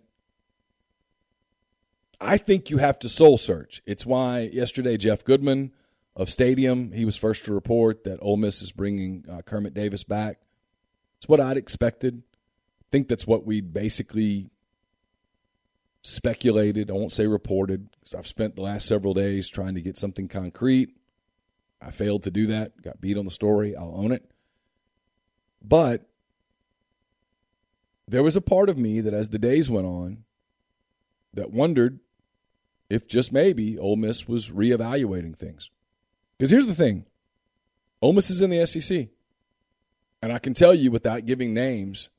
[2.20, 3.82] I think you have to soul search.
[3.86, 5.72] It's why yesterday Jeff Goodman
[6.16, 10.04] of Stadium, he was first to report that Ole Miss is bringing uh, Kermit Davis
[10.04, 10.40] back.
[11.20, 12.24] It's what I'd expected.
[12.82, 14.50] I think that's what we basically
[16.02, 16.90] speculated.
[16.90, 20.28] I won't say reported because I've spent the last several days trying to get something
[20.28, 20.96] concrete.
[21.82, 22.82] I failed to do that.
[22.82, 23.76] Got beat on the story.
[23.76, 24.32] I'll own it.
[25.62, 26.08] But
[28.08, 30.24] there was a part of me that, as the days went on,
[31.34, 32.00] that wondered
[32.90, 35.70] if just maybe Ole Miss was reevaluating things.
[36.38, 37.06] Because here's the thing
[38.02, 39.08] Ole Miss is in the SEC.
[40.22, 42.10] And I can tell you without giving names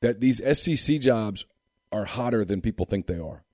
[0.00, 1.44] that these SEC jobs
[1.92, 3.44] are hotter than people think they are.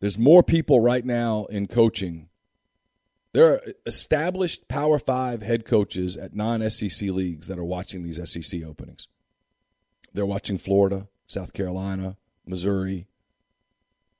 [0.00, 2.28] There's more people right now in coaching
[3.34, 8.20] there are established Power Five head coaches at non SEC leagues that are watching these
[8.30, 9.08] SEC openings.
[10.14, 13.08] They're watching Florida, South Carolina, Missouri,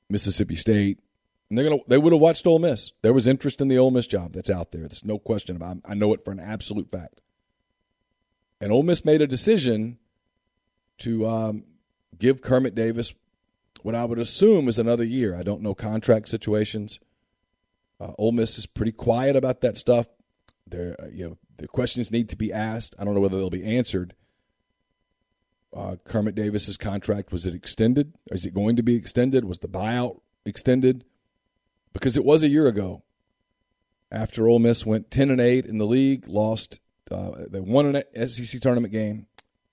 [0.09, 1.01] Mississippi State.
[1.49, 2.93] And they're gonna they would have watched Ole Miss.
[3.03, 4.83] There was interest in the Ole Miss job that's out there.
[4.83, 5.83] There's no question about it.
[5.85, 7.21] I know it for an absolute fact.
[8.61, 9.99] And Ole Miss made a decision
[10.99, 11.65] to um,
[12.19, 13.15] give Kermit Davis
[13.83, 15.37] what I would assume is another year.
[15.37, 16.99] I don't know contract situations.
[18.01, 20.07] Uh, Ole Miss is pretty quiet about that stuff.
[20.67, 22.95] There, uh, you know, the questions need to be asked.
[22.99, 24.15] I don't know whether they'll be answered.
[25.75, 28.15] Uh, Kermit Davis's contract was it extended?
[28.31, 29.45] Is it going to be extended?
[29.45, 31.05] Was the buyout extended?
[31.93, 33.03] Because it was a year ago.
[34.11, 36.79] After Ole Miss went ten and eight in the league, lost.
[37.11, 39.27] Uh, they won an SEC tournament game,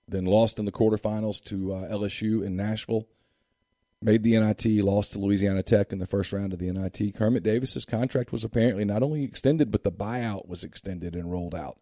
[0.08, 3.06] then lost in the quarterfinals to uh, LSU in Nashville
[4.02, 7.14] made the NIT, lost to Louisiana Tech in the first round of the NIT.
[7.14, 11.54] Kermit Davis's contract was apparently not only extended, but the buyout was extended and rolled
[11.54, 11.78] out.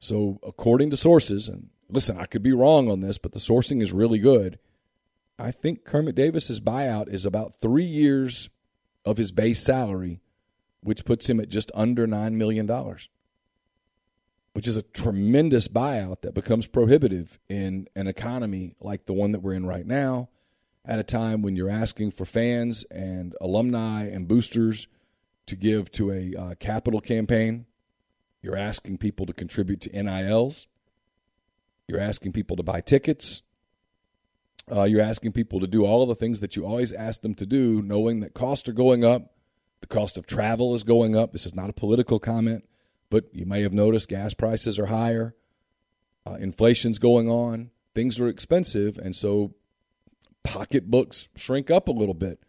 [0.00, 3.82] So, according to sources, and listen, I could be wrong on this, but the sourcing
[3.82, 4.58] is really good.
[5.38, 8.50] I think Kermit Davis's buyout is about three years
[9.04, 10.20] of his base salary,
[10.82, 12.66] which puts him at just under $9 million,
[14.52, 19.40] which is a tremendous buyout that becomes prohibitive in an economy like the one that
[19.40, 20.28] we're in right now
[20.84, 24.88] at a time when you're asking for fans and alumni and boosters
[25.46, 27.66] to give to a uh, capital campaign.
[28.42, 30.66] You're asking people to contribute to NILs.
[31.88, 33.42] You're asking people to buy tickets.
[34.70, 37.34] Uh, you're asking people to do all of the things that you always ask them
[37.34, 39.34] to do, knowing that costs are going up.
[39.80, 41.32] The cost of travel is going up.
[41.32, 42.64] This is not a political comment,
[43.10, 45.34] but you may have noticed gas prices are higher.
[46.24, 47.70] Uh, inflation's going on.
[47.94, 49.54] things are expensive, and so
[50.44, 52.40] pocketbooks shrink up a little bit.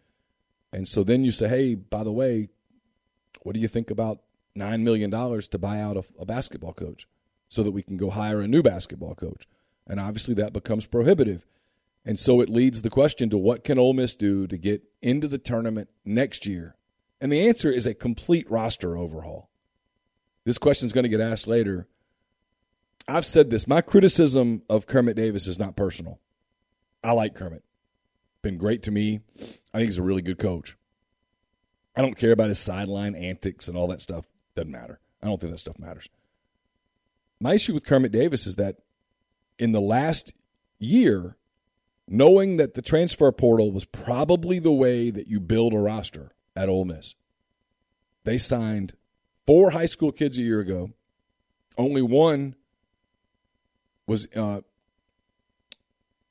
[0.72, 2.48] And so then you say, hey, by the way,
[3.42, 4.20] what do you think about
[4.56, 7.06] $9 million to buy out a, a basketball coach
[7.54, 9.46] so that we can go hire a new basketball coach?
[9.86, 11.46] And obviously that becomes prohibitive.
[12.04, 15.28] And so it leads the question to what can Ole Miss do to get into
[15.28, 16.76] the tournament next year?
[17.20, 19.48] And the answer is a complete roster overhaul.
[20.44, 21.86] This question is going to get asked later.
[23.06, 23.66] I've said this.
[23.66, 26.18] My criticism of Kermit Davis is not personal.
[27.02, 27.62] I like Kermit.
[28.42, 29.20] Been great to me.
[29.72, 30.76] I think he's a really good coach.
[31.96, 34.26] I don't care about his sideline antics and all that stuff.
[34.54, 35.00] Doesn't matter.
[35.22, 36.08] I don't think that stuff matters.
[37.44, 38.76] My issue with Kermit Davis is that
[39.58, 40.32] in the last
[40.78, 41.36] year,
[42.08, 46.70] knowing that the transfer portal was probably the way that you build a roster at
[46.70, 47.14] Ole Miss,
[48.24, 48.94] they signed
[49.46, 50.92] four high school kids a year ago.
[51.76, 52.54] Only one
[54.06, 54.62] was uh,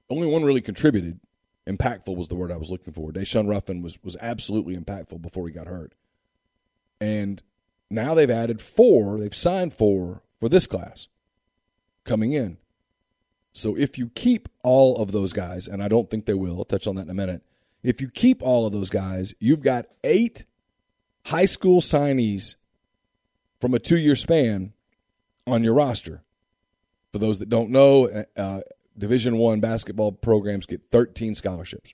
[0.10, 1.20] only one really contributed.
[1.68, 3.12] Impactful was the word I was looking for.
[3.12, 5.94] Daeshun Ruffin was was absolutely impactful before he got hurt,
[7.00, 7.44] and
[7.92, 9.20] now they've added four.
[9.20, 11.08] They've signed four for this class
[12.04, 12.58] coming in.
[13.54, 16.66] So if you keep all of those guys, and I don't think they will, I'll
[16.66, 17.44] touch on that in a minute.
[17.82, 20.44] If you keep all of those guys, you've got eight
[21.28, 22.56] high school signees
[23.62, 24.74] from a two year span
[25.48, 26.24] on your roster.
[27.14, 28.62] For those that don't know, uh, uh
[28.98, 31.94] Division One basketball programs get 13 scholarships,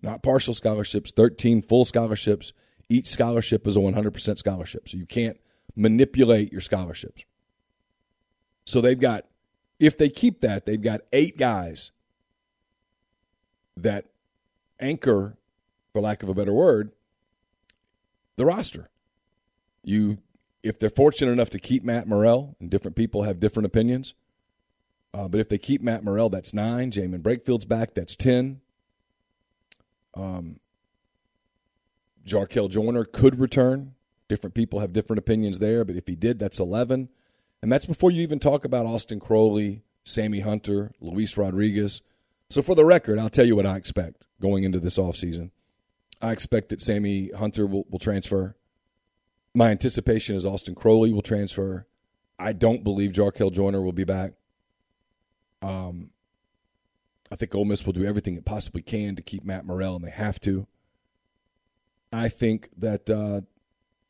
[0.00, 2.54] not partial scholarships, 13 full scholarships.
[2.88, 5.38] Each scholarship is a 100% scholarship, so you can't
[5.76, 7.24] manipulate your scholarships.
[8.64, 9.26] So they've got,
[9.78, 11.92] if they keep that, they've got eight guys
[13.76, 14.06] that
[14.80, 15.36] anchor,
[15.92, 16.90] for lack of a better word,
[18.36, 18.88] the roster.
[19.84, 20.18] You,
[20.62, 24.14] if they're fortunate enough to keep Matt Murrell, and different people have different opinions,
[25.14, 26.90] uh, but if they keep Matt Murrell, that's nine.
[26.90, 28.60] Jaemyn Brakefield's back, that's ten.
[30.14, 30.60] Um,
[32.26, 33.94] Jarkel Joiner could return.
[34.28, 37.08] Different people have different opinions there, but if he did, that's eleven,
[37.62, 42.02] and that's before you even talk about Austin Crowley, Sammy Hunter, Luis Rodriguez.
[42.50, 45.50] So for the record, I'll tell you what I expect going into this offseason.
[46.20, 48.56] I expect that Sammy Hunter will, will transfer.
[49.54, 51.86] My anticipation is Austin Crowley will transfer.
[52.38, 54.32] I don't believe Jarkel Joiner will be back.
[55.62, 56.10] Um,
[57.30, 60.04] I think Ole Miss will do everything it possibly can to keep Matt Murrell, and
[60.04, 60.66] they have to.
[62.12, 63.40] I think that uh,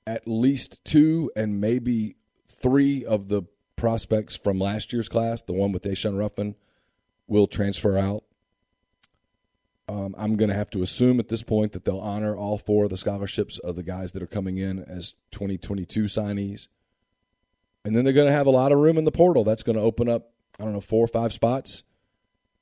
[0.06, 2.16] at least two and maybe
[2.48, 3.42] three of the
[3.76, 6.54] prospects from last year's class, the one with Daeshun Ruffin,
[7.26, 8.24] will transfer out.
[9.88, 12.84] Um, I'm going to have to assume at this point that they'll honor all four
[12.84, 16.66] of the scholarships of the guys that are coming in as 2022 signees.
[17.84, 19.44] And then they're going to have a lot of room in the portal.
[19.44, 21.84] That's going to open up, I don't know, four or five spots.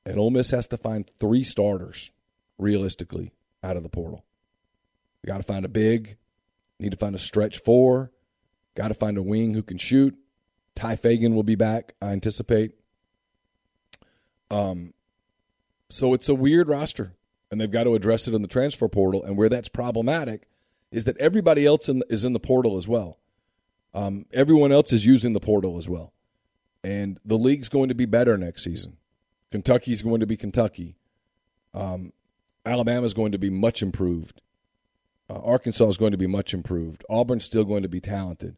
[0.05, 2.11] And Ole Miss has to find three starters,
[2.59, 4.23] realistically, out of the portal.
[5.23, 6.19] You got to find a big,
[6.79, 8.11] need to find a stretch four,
[8.75, 10.17] got to find a wing who can shoot.
[10.75, 12.73] Tye Fagan will be back, I anticipate.
[14.51, 14.93] Um,
[15.89, 17.15] so it's a weird roster,
[17.51, 19.23] and they've got to address it in the transfer portal.
[19.23, 20.49] And where that's problematic
[20.91, 23.19] is that everybody else in, is in the portal as well.
[23.95, 26.13] Um, everyone else is using the portal as well.
[26.83, 28.97] And the league's going to be better next season.
[29.51, 30.97] Kentucky's going to be Kentucky.
[31.73, 32.13] Um,
[32.67, 34.41] Alabama's going to be much improved.
[35.29, 37.05] Uh, Arkansas is going to be much improved.
[37.09, 38.57] Auburn's still going to be talented.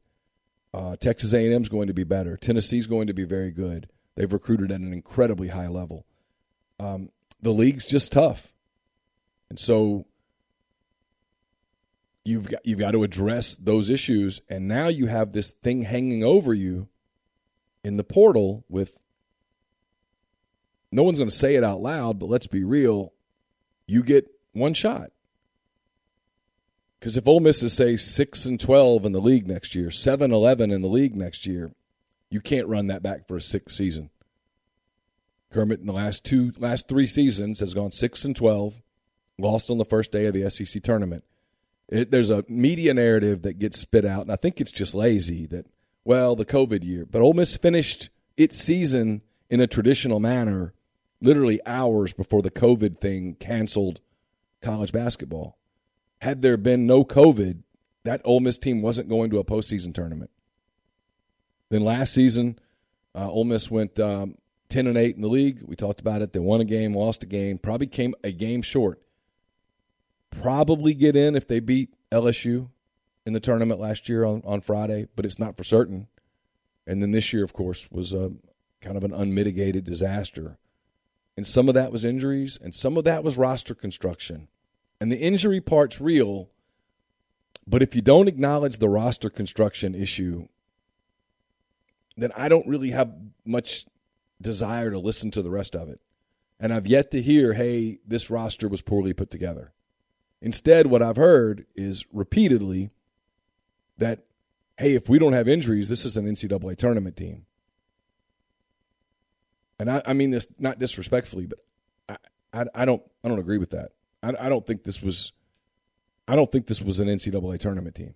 [0.75, 2.37] Uh, Texas A&M is going to be better.
[2.37, 3.89] Tennessee's going to be very good.
[4.17, 6.07] They've recruited at an incredibly high level.
[6.81, 8.55] Um, the league's just tough,
[9.49, 10.07] and so
[12.25, 14.41] you've got you've got to address those issues.
[14.49, 16.89] And now you have this thing hanging over you
[17.85, 18.99] in the portal with
[20.91, 23.13] no one's going to say it out loud, but let's be real,
[23.87, 25.11] you get one shot.
[27.07, 30.75] Because if Ole Miss is say six and twelve in the league next year, 7-11
[30.75, 31.71] in the league next year,
[32.31, 34.11] you can't run that back for a sixth season.
[35.53, 38.83] Kermit in the last two last three seasons has gone six and twelve,
[39.39, 41.23] lost on the first day of the SEC tournament.
[41.89, 45.47] It, there's a media narrative that gets spit out, and I think it's just lazy
[45.47, 45.69] that
[46.05, 50.75] well the COVID year, but Ole Miss finished its season in a traditional manner,
[51.21, 54.01] literally hours before the COVID thing canceled
[54.61, 55.57] college basketball.
[56.21, 57.63] Had there been no COVID,
[58.05, 60.31] that Ole Miss team wasn't going to a postseason tournament.
[61.69, 62.59] Then last season,
[63.15, 64.37] uh, Ole Miss went um,
[64.69, 65.63] 10 and 8 in the league.
[65.65, 66.33] We talked about it.
[66.33, 69.03] They won a game, lost a game, probably came a game short.
[70.31, 72.69] Probably get in if they beat LSU
[73.25, 76.09] in the tournament last year on, on Friday, but it's not for certain.
[76.87, 78.33] And then this year, of course, was a,
[78.81, 80.59] kind of an unmitigated disaster.
[81.37, 84.49] And some of that was injuries, and some of that was roster construction.
[85.01, 86.49] And the injury part's real,
[87.67, 90.49] but if you don't acknowledge the roster construction issue,
[92.17, 93.13] then I don't really have
[93.45, 93.87] much
[94.41, 96.01] desire to listen to the rest of it.
[96.59, 99.73] And I've yet to hear, hey, this roster was poorly put together.
[100.41, 102.91] Instead, what I've heard is repeatedly
[103.99, 104.25] that,
[104.79, 107.47] hey, if we don't have injuries, this is an NCAA tournament team.
[109.79, 111.59] And I, I mean this not disrespectfully, but
[112.09, 112.17] I,
[112.53, 113.93] I, I, don't I don't agree with that.
[114.27, 115.33] I, I don't think this was
[116.29, 118.15] I don't think this was an NCAA tournament team.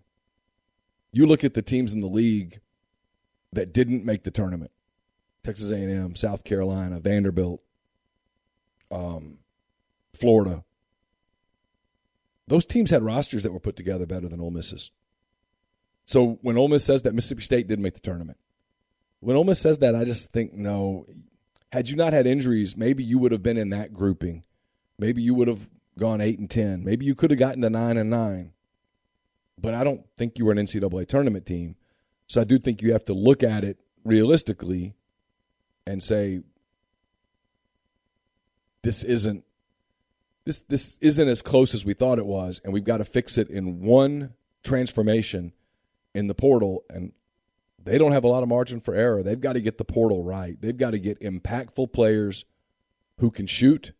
[1.12, 2.60] You look at the teams in the league
[3.52, 4.72] that didn't make the tournament:
[5.44, 7.62] Texas A&M, South Carolina, Vanderbilt,
[8.90, 9.38] um,
[10.12, 10.64] Florida.
[12.48, 14.90] Those teams had rosters that were put together better than Ole Miss's.
[16.06, 18.38] So when Ole Miss says that Mississippi State didn't make the tournament,
[19.20, 21.06] when Ole Miss says that, I just think no.
[21.70, 24.42] Had you not had injuries, maybe you would have been in that grouping.
[24.98, 25.68] Maybe you would have
[26.00, 26.84] gone eight and ten.
[26.84, 28.52] Maybe you could have gotten to nine and nine.
[29.60, 31.76] But I don't think you were an NCAA tournament team.
[32.26, 34.94] So I do think you have to look at it realistically
[35.86, 36.40] and say
[38.82, 39.44] this isn't
[40.44, 43.36] this this isn't as close as we thought it was, and we've got to fix
[43.36, 44.32] it in one
[44.64, 45.52] transformation
[46.14, 46.84] in the portal.
[46.88, 47.12] And
[47.82, 49.22] they don't have a lot of margin for error.
[49.22, 50.60] They've got to get the portal right.
[50.60, 52.44] They've got to get impactful players
[53.18, 53.92] who can shoot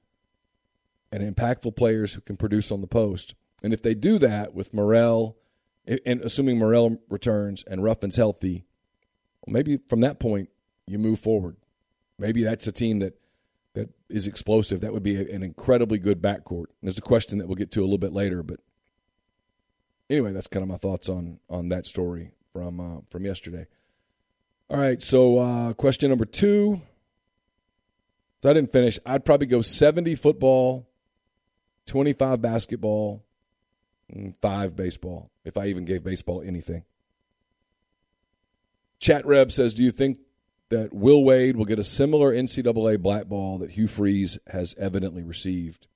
[1.13, 3.35] and impactful players who can produce on the post.
[3.63, 5.37] And if they do that with Murrell,
[6.07, 8.65] and assuming Murrell returns and Ruffin's healthy,
[9.47, 10.51] well, maybe from that point
[10.87, 11.57] you move forward.
[12.19, 13.19] Maybe that's a team that
[13.75, 14.81] that is explosive.
[14.81, 16.67] That would be an incredibly good backcourt.
[16.67, 18.61] And There's a question that we'll get to a little bit later, but
[20.11, 23.67] anyway, that's kind of my thoughts on on that story from uh, from yesterday.
[24.69, 26.81] All right, so uh, question number two.
[28.43, 28.99] So I didn't finish.
[29.05, 30.89] I'd probably go 70 football,
[31.91, 33.25] 25 basketball,
[34.41, 36.85] five baseball, if I even gave baseball anything.
[39.01, 40.19] Chat Reb says, Do you think
[40.69, 45.25] that Will Wade will get a similar NCAA black ball that Hugh Freeze has evidently
[45.25, 45.89] received?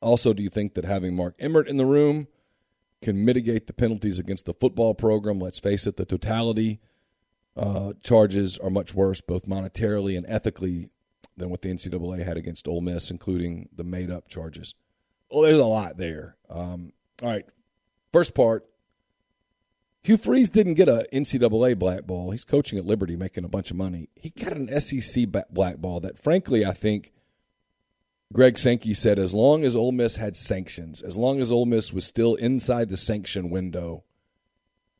[0.00, 2.28] Also, do you think that having Mark Emmert in the room
[3.02, 5.40] can mitigate the penalties against the football program?
[5.40, 6.78] Let's face it, the totality
[7.56, 10.90] uh, charges are much worse, both monetarily and ethically,
[11.36, 14.76] than what the NCAA had against Ole Miss, including the made up charges.
[15.32, 16.36] Well, there's a lot there.
[16.50, 17.46] Um, all right.
[18.12, 18.66] First part
[20.02, 22.32] Hugh Freeze didn't get a NCAA black ball.
[22.32, 24.08] He's coaching at Liberty, making a bunch of money.
[24.16, 27.12] He got an SEC black ball that, frankly, I think
[28.32, 31.92] Greg Sankey said as long as Ole Miss had sanctions, as long as Ole Miss
[31.92, 34.02] was still inside the sanction window,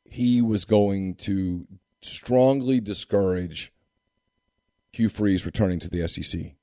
[0.05, 1.67] he was going to
[2.01, 3.73] strongly discourage
[4.93, 6.55] Hugh Freeze returning to the SEC.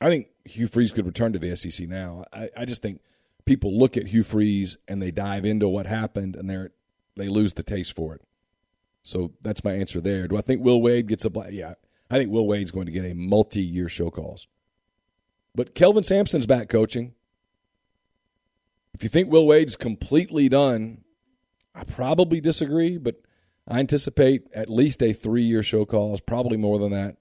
[0.00, 2.24] I think Hugh Freeze could return to the SEC now.
[2.32, 3.00] I, I just think
[3.44, 6.72] people look at Hugh Freeze and they dive into what happened and they're
[7.16, 8.22] they lose the taste for it.
[9.02, 10.28] So that's my answer there.
[10.28, 11.48] Do I think Will Wade gets a black?
[11.50, 11.74] Yeah,
[12.10, 14.46] I think Will Wade's going to get a multi-year show cause.
[15.54, 17.14] But Kelvin Sampson's back coaching.
[18.94, 21.02] If you think Will Wade's completely done,
[21.74, 23.16] I probably disagree, but
[23.66, 27.16] I anticipate at least a three-year show cause, probably more than that.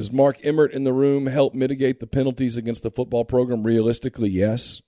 [0.00, 3.64] Does Mark Emmert in the room help mitigate the penalties against the football program?
[3.64, 4.80] Realistically, yes.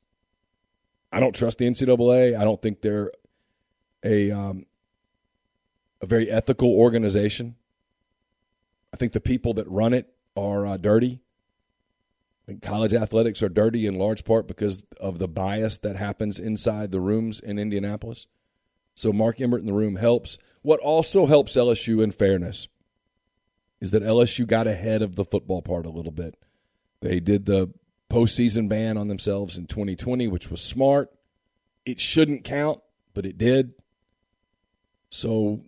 [1.12, 2.34] I don't trust the NCAA.
[2.34, 3.12] I don't think they're
[4.02, 4.64] a um,
[6.00, 7.56] a very ethical organization.
[8.94, 11.20] I think the people that run it are uh, dirty.
[11.20, 16.38] I think college athletics are dirty in large part because of the bias that happens
[16.38, 18.28] inside the rooms in Indianapolis.
[18.94, 20.38] So Mark Emmert in the room helps.
[20.62, 22.68] What also helps LSU in fairness
[23.82, 26.36] is that LSU got ahead of the football part a little bit.
[27.00, 27.74] They did the
[28.08, 31.10] postseason ban on themselves in 2020, which was smart.
[31.84, 32.80] It shouldn't count,
[33.12, 33.72] but it did.
[35.10, 35.64] So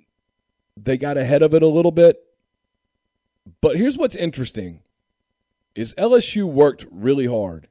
[0.77, 2.17] they got ahead of it a little bit.
[3.61, 4.83] But here's what's interesting
[5.75, 7.67] is LSU worked really hard,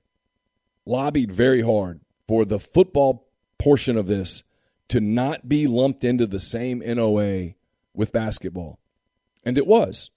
[0.85, 4.43] lobbied very hard for the football portion of this
[4.89, 7.51] to not be lumped into the same NOA
[7.93, 8.77] with basketball.
[9.45, 10.09] And it was.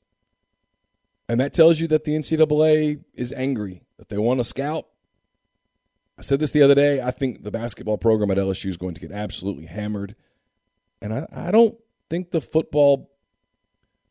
[1.29, 4.87] And that tells you that the NCAA is angry, that they want to scout.
[6.19, 7.03] I said this the other day.
[7.03, 10.15] I think the basketball program at LSU is going to get absolutely hammered.
[11.03, 11.77] And I, I don't
[12.09, 13.11] think the football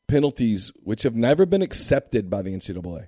[0.07, 3.07] penalties, which have never been accepted by the NCAA,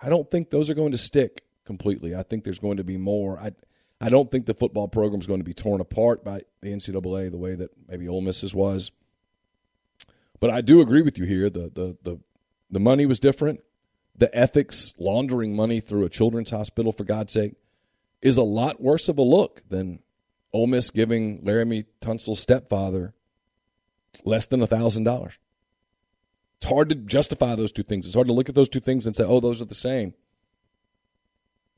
[0.00, 2.14] I don't think those are going to stick completely.
[2.14, 3.38] I think there's going to be more.
[3.38, 3.52] I
[4.00, 7.30] I don't think the football program is going to be torn apart by the NCAA
[7.30, 8.90] the way that maybe Ole Miss's was.
[10.40, 11.48] But I do agree with you here.
[11.48, 12.18] The the the
[12.70, 13.60] The money was different.
[14.16, 17.54] The ethics, laundering money through a children's hospital, for God's sake,
[18.22, 20.00] is a lot worse of a look than
[20.52, 23.12] Ole Miss giving Laremy Tunsil's stepfather
[24.24, 25.36] less than a $1,000.
[26.56, 28.06] It's hard to justify those two things.
[28.06, 30.14] It's hard to look at those two things and say, oh, those are the same.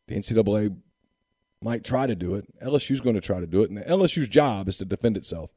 [0.06, 0.76] The NCAA
[1.62, 2.46] might try to do it.
[2.62, 5.50] LSU's going to try to do it, and LSU's job is to defend itself.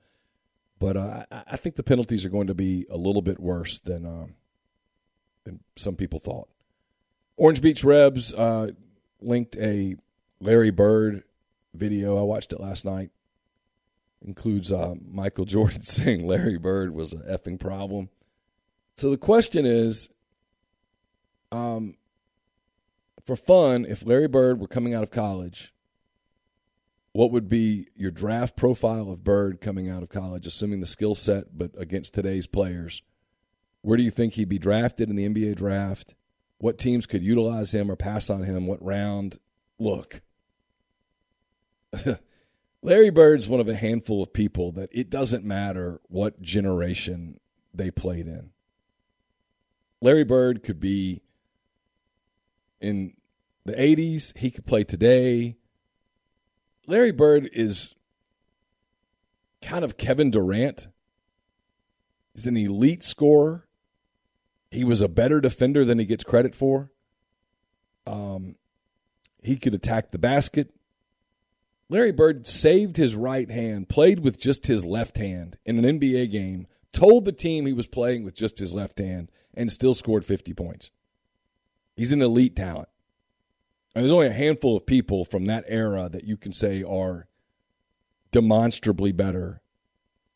[0.80, 4.06] But uh, I think the penalties are going to be a little bit worse than
[4.06, 4.36] um,
[5.50, 6.48] than some people thought.
[7.38, 8.70] Orange Beach Rebs uh,
[9.22, 9.96] linked a
[10.40, 11.24] Larry Bird
[11.74, 12.18] video.
[12.18, 13.12] I watched it last night.
[14.26, 18.10] Includes uh, Michael Jordan saying Larry Bird was an effing problem.
[18.98, 20.10] So the question is,
[21.52, 21.96] um,
[23.26, 25.74] for fun, if Larry Bird were coming out of college,
[27.14, 31.16] what would be your draft profile of Bird coming out of college, assuming the skill
[31.16, 33.02] set, but against today's players?
[33.82, 36.16] Where do you think he'd be drafted in the NBA draft?
[36.58, 38.68] What teams could utilize him or pass on him?
[38.68, 39.40] What round?
[39.80, 40.22] Look,
[42.82, 47.40] Larry Bird's one of a handful of people that it doesn't matter what generation
[47.74, 48.52] they played in.
[50.02, 51.22] Larry Bird could be
[52.80, 53.14] in
[53.66, 55.58] the 80s, he could play today.
[56.88, 57.96] Larry Bird is
[59.62, 60.88] kind of Kevin Durant.
[62.34, 63.68] He's an elite scorer.
[64.72, 66.92] He was a better defender than he gets credit for.
[68.06, 68.56] Um,
[69.42, 70.74] he could attack the basket.
[71.90, 76.32] Larry Bird saved his right hand, played with just his left hand in an NBA
[76.32, 80.24] game, told the team he was playing with just his left hand, and still scored
[80.24, 80.92] 50 points.
[81.96, 82.90] He's an elite talent.
[83.96, 87.28] And there's only a handful of people from that era that you can say are
[88.32, 89.62] demonstrably better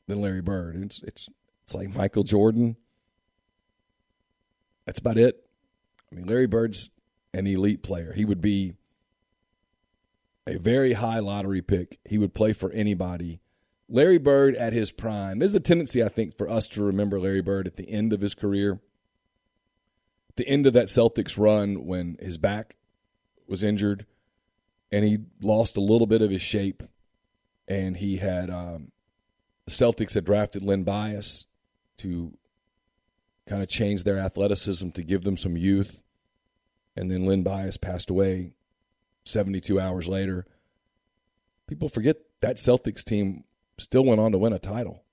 [0.07, 0.75] than Larry Bird.
[0.75, 1.29] It's it's
[1.63, 2.77] it's like Michael Jordan.
[4.85, 5.45] That's about it.
[6.11, 6.91] I mean, Larry Bird's
[7.33, 8.13] an elite player.
[8.13, 8.75] He would be
[10.45, 11.99] a very high lottery pick.
[12.05, 13.39] He would play for anybody.
[13.89, 15.39] Larry Bird at his prime.
[15.39, 18.21] There's a tendency, I think, for us to remember Larry Bird at the end of
[18.21, 18.79] his career,
[20.29, 22.75] at the end of that Celtics run when his back
[23.47, 24.05] was injured
[24.91, 26.83] and he lost a little bit of his shape.
[27.67, 28.91] And he had um,
[29.65, 31.45] the Celtics had drafted Len Bias
[31.97, 32.37] to
[33.47, 36.03] kind of change their athleticism to give them some youth.
[36.95, 38.53] And then Len Bias passed away
[39.25, 40.45] 72 hours later.
[41.67, 43.43] People forget that Celtics team
[43.77, 45.03] still went on to win a title.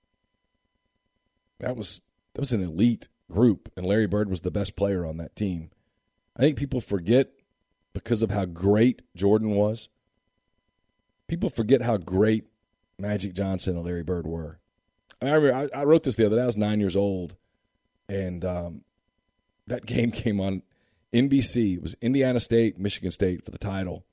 [1.58, 2.00] That was
[2.34, 5.70] that was an elite group, and Larry Bird was the best player on that team.
[6.36, 7.28] I think people forget
[7.92, 9.88] because of how great Jordan was.
[11.28, 12.46] People forget how great
[12.98, 14.58] Magic Johnson and Larry Bird were.
[15.22, 16.42] I remember I, I wrote this the other day.
[16.42, 17.36] I was nine years old,
[18.11, 18.80] and um,
[19.68, 20.62] that game came on
[21.12, 21.76] NBC.
[21.76, 24.04] It was Indiana State, Michigan State for the title.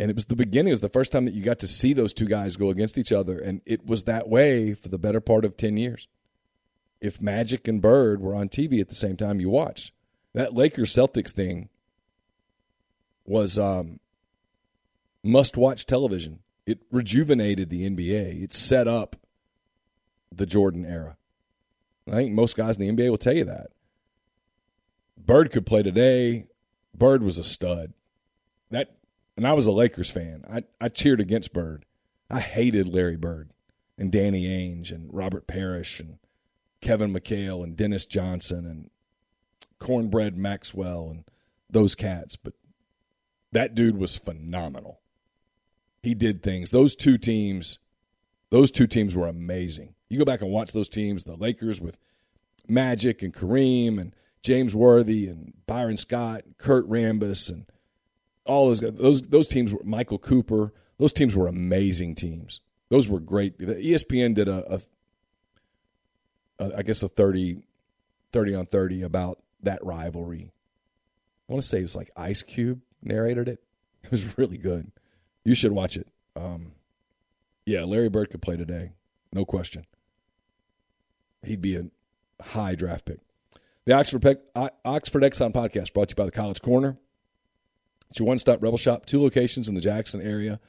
[0.00, 0.68] And it was the beginning.
[0.68, 2.98] It was the first time that you got to see those two guys go against
[2.98, 3.38] each other.
[3.38, 6.06] And it was that way for the better part of 10 years.
[7.00, 9.92] If Magic and Bird were on TV at the same time, you watched.
[10.34, 11.68] That Lakers Celtics thing
[13.24, 13.98] was um,
[15.24, 16.40] must watch television.
[16.64, 19.16] It rejuvenated the NBA, it set up
[20.30, 21.17] the Jordan era.
[22.10, 23.68] I think most guys in the NBA will tell you that.
[25.16, 26.46] Bird could play today.
[26.94, 27.92] Bird was a stud.
[28.70, 28.96] That
[29.36, 30.44] and I was a Lakers fan.
[30.50, 31.84] I, I cheered against Bird.
[32.30, 33.52] I hated Larry Bird
[33.96, 36.18] and Danny Ainge and Robert Parish and
[36.80, 38.90] Kevin McHale and Dennis Johnson and
[39.78, 41.24] Cornbread Maxwell and
[41.70, 42.36] those cats.
[42.36, 42.54] But
[43.52, 45.00] that dude was phenomenal.
[46.02, 46.70] He did things.
[46.70, 47.78] Those two teams,
[48.50, 49.94] those two teams were amazing.
[50.10, 51.98] You go back and watch those teams, the Lakers with
[52.68, 57.66] Magic and Kareem and James Worthy and Byron Scott, and Kurt Rambis, and
[58.44, 60.72] all those those those teams were Michael Cooper.
[60.98, 62.60] Those teams were amazing teams.
[62.88, 63.58] Those were great.
[63.58, 64.80] ESPN did a,
[66.58, 67.62] a, a I guess a 30,
[68.32, 70.52] 30 on thirty about that rivalry.
[71.48, 73.60] I want to say it was like Ice Cube narrated it.
[74.04, 74.90] It was really good.
[75.44, 76.08] You should watch it.
[76.34, 76.72] Um,
[77.66, 78.92] yeah, Larry Bird could play today,
[79.34, 79.84] no question.
[81.42, 81.86] He'd be a
[82.42, 83.20] high draft pick.
[83.84, 84.24] The Oxford,
[84.84, 86.98] Oxford Exxon podcast brought to you by the College Corner.
[88.10, 90.60] It's your one stop rebel shop, two locations in the Jackson area.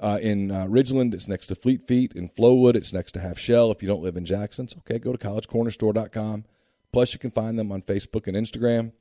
[0.00, 2.12] Uh, in uh, Ridgeland, it's next to Fleet Feet.
[2.12, 3.72] In Flowood, it's next to Half Shell.
[3.72, 4.98] If you don't live in Jackson, it's okay.
[4.98, 6.44] Go to collegecornerstore.com.
[6.92, 8.92] Plus, you can find them on Facebook and Instagram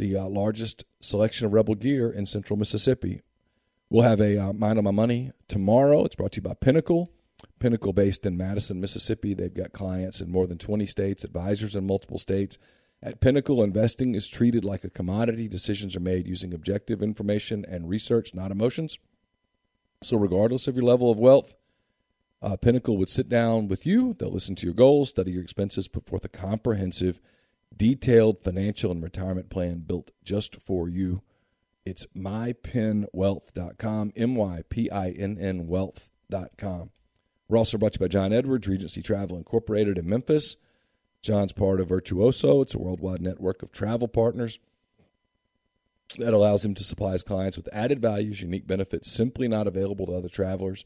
[0.00, 3.20] the uh, largest selection of Rebel gear in central Mississippi.
[3.90, 6.04] We'll have a uh, Mind on My Money tomorrow.
[6.04, 7.12] It's brought to you by Pinnacle.
[7.58, 9.34] Pinnacle based in Madison, Mississippi.
[9.34, 12.58] They've got clients in more than 20 states, advisors in multiple states,
[13.02, 15.48] At Pinnacle, investing is treated like a commodity.
[15.48, 18.98] Decisions are made using objective information and research, not emotions.
[20.02, 21.54] So, regardless of your level of wealth,
[22.42, 24.14] uh, Pinnacle would sit down with you.
[24.18, 27.20] They'll listen to your goals, study your expenses, put forth a comprehensive,
[27.76, 31.22] detailed financial and retirement plan built just for you.
[31.84, 36.90] It's mypinnwealth.com, M Y P I N N wealth.com.
[37.50, 40.54] We're also brought to you by John Edwards, Regency Travel Incorporated in Memphis.
[41.20, 42.60] John's part of Virtuoso.
[42.60, 44.60] It's a worldwide network of travel partners
[46.16, 50.06] that allows him to supply his clients with added values, unique benefits simply not available
[50.06, 50.84] to other travelers.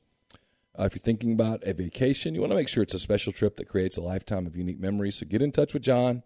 [0.79, 3.31] Uh, if you're thinking about a vacation, you want to make sure it's a special
[3.31, 5.19] trip that creates a lifetime of unique memories.
[5.19, 6.23] So get in touch with John,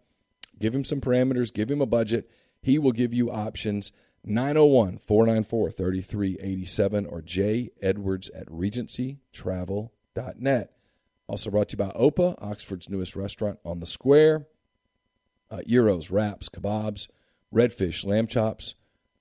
[0.57, 2.31] give him some parameters, give him a budget.
[2.63, 3.91] He will give you options.
[4.25, 8.47] 901 494 3387 or J Edwards at
[10.19, 10.73] regencytravel.net.
[11.27, 14.47] Also brought to you by Opa, Oxford's newest restaurant on the square.
[15.51, 17.09] Uh, Gyros, wraps, kebabs,
[17.55, 18.75] redfish, lamb chops,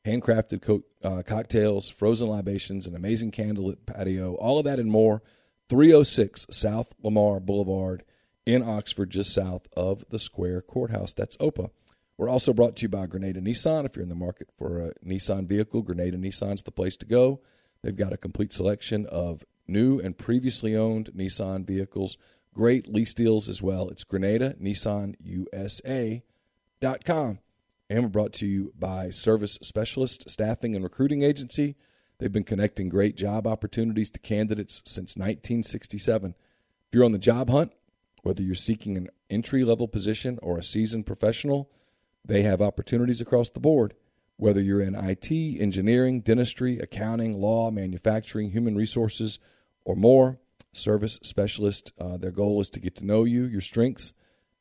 [0.05, 5.21] handcrafted co- uh, cocktails, frozen libations, an amazing candlelit patio, all of that and more.
[5.69, 8.03] 306 South Lamar Boulevard
[8.45, 11.13] in Oxford, just south of the Square Courthouse.
[11.13, 11.69] That's OPA.
[12.17, 13.85] We're also brought to you by Grenada Nissan.
[13.85, 17.41] If you're in the market for a Nissan vehicle, Grenada Nissan's the place to go.
[17.83, 22.17] They've got a complete selection of new and previously owned Nissan vehicles.
[22.53, 23.89] Great lease deals as well.
[23.89, 26.23] It's Grenada Nissan USA.com.
[27.89, 31.75] And we're brought to you by Service Specialist Staffing and Recruiting Agency.
[32.19, 36.31] They've been connecting great job opportunities to candidates since 1967.
[36.31, 36.35] If
[36.91, 37.73] you're on the job hunt,
[38.23, 41.69] whether you're seeking an entry level position or a seasoned professional,
[42.25, 43.93] they have opportunities across the board.
[44.35, 49.39] Whether you're in IT, engineering, dentistry, accounting, law, manufacturing, human resources,
[49.87, 50.37] or more,
[50.73, 54.11] Service Specialist, uh, their goal is to get to know you, your strengths,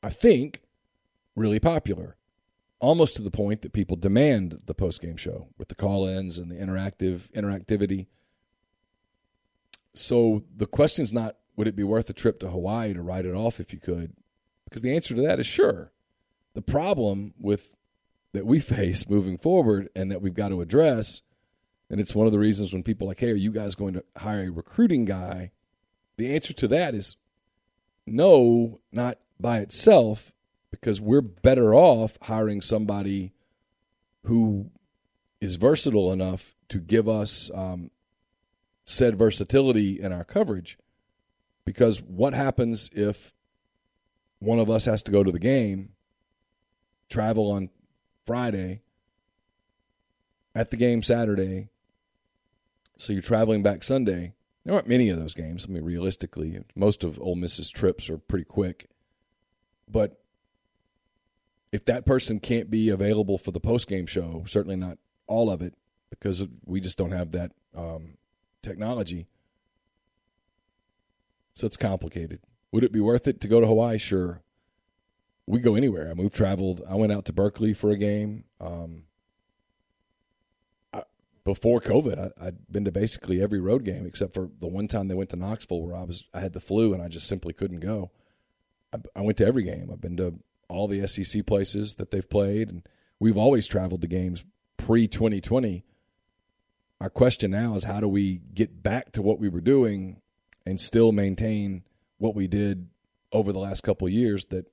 [0.02, 0.62] I think,
[1.36, 2.18] really popular.
[2.80, 6.38] Almost to the point that people demand the post game show with the call ins
[6.38, 8.08] and the interactive interactivity.
[9.94, 13.36] So the question's not would it be worth a trip to Hawaii to write it
[13.36, 14.14] off if you could?
[14.66, 15.92] Because the answer to that is sure.
[16.56, 17.76] The problem with
[18.34, 21.22] that we face moving forward and that we've got to address,
[21.90, 24.04] and it's one of the reasons when people like, hey, are you guys going to
[24.18, 25.52] hire a recruiting guy?
[26.18, 27.16] The answer to that is
[28.06, 30.34] no, not by itself,
[30.72, 33.34] because we're better off hiring somebody
[34.26, 34.72] who
[35.40, 37.92] is versatile enough to give us um,
[38.86, 40.78] said versatility in our coverage.
[41.66, 43.34] Because what happens if
[44.40, 45.90] one of us has to go to the game,
[47.10, 47.70] travel on
[48.26, 48.82] Friday,
[50.56, 51.70] at the game Saturday,
[52.98, 54.34] so you're traveling back Sunday?
[54.64, 55.66] There aren't many of those games.
[55.68, 58.88] I mean, realistically, most of Ole Miss's trips are pretty quick.
[59.90, 60.22] But
[61.72, 65.62] if that person can't be available for the post game show, certainly not all of
[65.62, 65.74] it,
[66.12, 68.18] because we just don't have that um,
[68.62, 69.28] technology.
[71.56, 72.40] So it's complicated.
[72.72, 73.98] Would it be worth it to go to Hawaii?
[73.98, 74.43] Sure.
[75.46, 76.06] We go anywhere.
[76.06, 76.82] I mean, we've traveled.
[76.90, 78.46] I went out to Berkeley for a game.
[78.62, 79.04] Um,
[80.94, 81.04] I,
[81.44, 85.08] before COVID, I, had been to basically every road game except for the one time
[85.08, 87.54] they went to Knoxville where I was I had the flu and I just simply
[87.54, 88.12] couldn't go.
[88.94, 89.90] I, I went to every game.
[89.92, 90.40] I've been to
[90.70, 92.88] all the SEC places that they've played, and
[93.20, 94.44] we've always traveled to games
[94.78, 95.84] pre 2020.
[97.02, 100.22] Our question now is how do we get back to what we were doing
[100.66, 101.84] and still maintain
[102.18, 102.88] what we did
[103.34, 104.68] over the last couple years that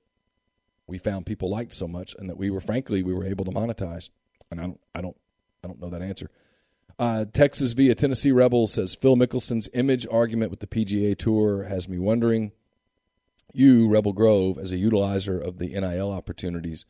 [0.87, 3.51] we found people liked so much and that we were frankly we were able to
[3.51, 4.09] monetize.
[4.49, 5.17] And I don't I don't
[5.63, 6.29] I don't know that answer.
[6.99, 11.89] Uh, Texas via Tennessee Rebels says Phil Mickelson's image argument with the PGA Tour has
[11.89, 12.51] me wondering.
[13.53, 16.85] You, Rebel Grove, as a utilizer of the NIL opportunities,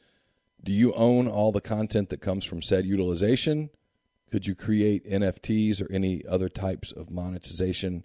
[0.63, 3.69] do you own all the content that comes from said utilization?
[4.31, 8.03] Could you create NFTs or any other types of monetization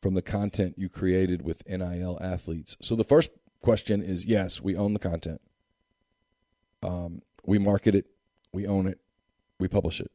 [0.00, 2.76] from the content you created with NIL athletes?
[2.82, 3.30] So the first
[3.62, 5.40] question is yes, we own the content.
[6.82, 8.06] Um, we market it,
[8.52, 8.98] we own it,
[9.58, 10.10] we publish it.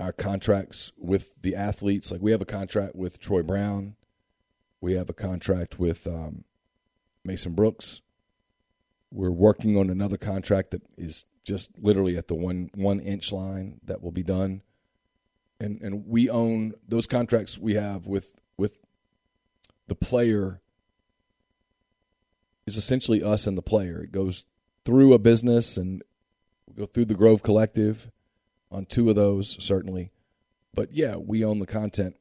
[0.00, 3.96] Our contracts with the athletes, like we have a contract with Troy Brown,
[4.80, 6.44] we have a contract with um,
[7.24, 8.00] Mason Brooks.
[9.10, 13.80] We're working on another contract that is just literally at the one one inch line
[13.84, 14.62] that will be done,
[15.58, 18.76] and and we own those contracts we have with with
[19.86, 20.60] the player
[22.68, 24.02] is essentially us and the player.
[24.02, 24.44] It goes
[24.84, 26.02] through a business and
[26.76, 28.10] go through the Grove Collective
[28.70, 30.12] on two of those certainly,
[30.74, 32.16] but yeah, we own the content.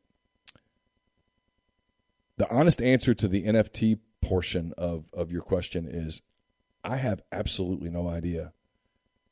[2.37, 6.21] The honest answer to the NFT portion of of your question is
[6.83, 8.53] I have absolutely no idea.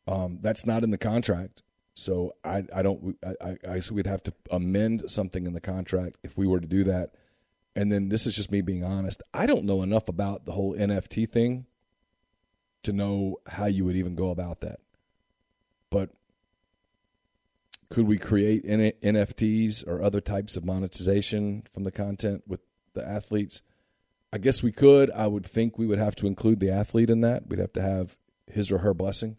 [0.07, 1.63] Um, that's not in the contract,
[1.93, 6.18] so I I don't I, I, I we'd have to amend something in the contract
[6.24, 7.16] if we were to do that.
[7.76, 9.22] And then this is just me being honest.
[9.34, 11.66] I don't know enough about the whole NFT thing
[12.84, 14.80] to know how you would even go about that.
[15.90, 16.12] But
[17.90, 22.62] could we create NFTs or other types of monetization from the content with
[22.94, 23.62] the athletes?
[24.32, 25.12] I guess we could.
[25.12, 27.48] I would think we would have to include the athlete in that.
[27.48, 28.18] We'd have to have
[28.48, 29.38] his or her blessing,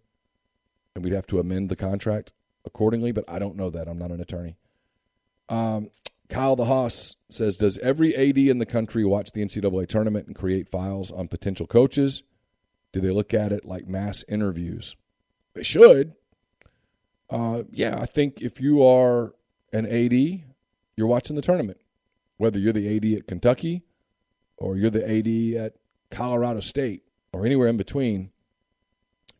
[0.94, 2.32] and we'd have to amend the contract
[2.64, 3.12] accordingly.
[3.12, 3.88] But I don't know that.
[3.88, 4.56] I'm not an attorney.
[5.48, 5.90] Um,
[6.28, 10.34] Kyle the Hoss says, "Does every AD in the country watch the NCAA tournament and
[10.34, 12.22] create files on potential coaches?
[12.92, 14.96] Do they look at it like mass interviews?
[15.54, 16.14] They should.
[17.28, 19.34] Uh, yeah, I think if you are
[19.72, 20.44] an AD,
[20.96, 21.78] you're watching the tournament.
[22.38, 23.82] Whether you're the AD at Kentucky
[24.56, 25.74] or you're the AD at
[26.10, 27.02] Colorado State
[27.32, 28.30] or anywhere in between,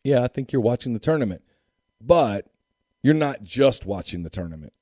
[0.03, 1.41] yeah, I think you're watching the tournament.
[1.99, 2.47] But
[3.01, 4.73] you're not just watching the tournament.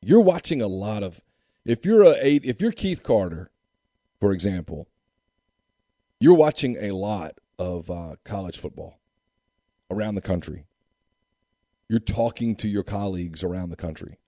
[0.00, 1.20] You're watching a lot of
[1.66, 3.50] if you're a eight, if you're Keith Carter,
[4.20, 4.86] for example,
[6.20, 9.00] you're watching a lot of uh, college football
[9.90, 10.66] around the country.
[11.88, 14.18] You're talking to your colleagues around the country.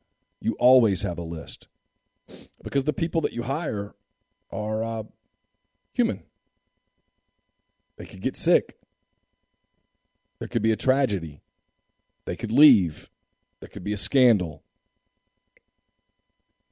[0.40, 1.68] You always have a list
[2.62, 3.94] because the people that you hire
[4.50, 5.02] are uh,
[5.92, 6.22] human.
[7.96, 8.78] They could get sick.
[10.38, 11.40] There could be a tragedy.
[12.24, 13.10] They could leave.
[13.60, 14.62] There could be a scandal.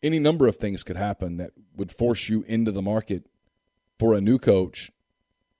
[0.06, 3.26] Any number of things could happen that would force you into the market
[3.98, 4.90] for a new coach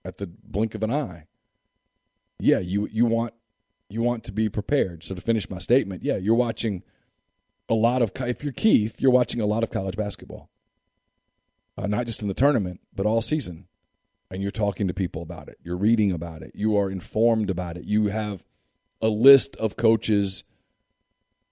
[0.05, 1.27] at the blink of an eye.
[2.39, 3.35] Yeah, you you want
[3.89, 5.05] you want to be prepared.
[5.05, 6.83] So to finish my statement, yeah, you're watching
[7.69, 10.51] a lot of if you're Keith, you're watching a lot of college basketball
[11.79, 13.67] uh, not just in the tournament, but all season.
[14.31, 15.59] And you're talking to people about it.
[15.63, 16.53] You're reading about it.
[16.55, 17.85] You are informed about it.
[17.85, 18.45] You have
[19.01, 20.43] a list of coaches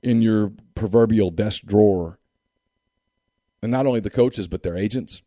[0.02, 2.18] in your proverbial desk drawer.
[3.64, 5.22] And not only the coaches, but their agents.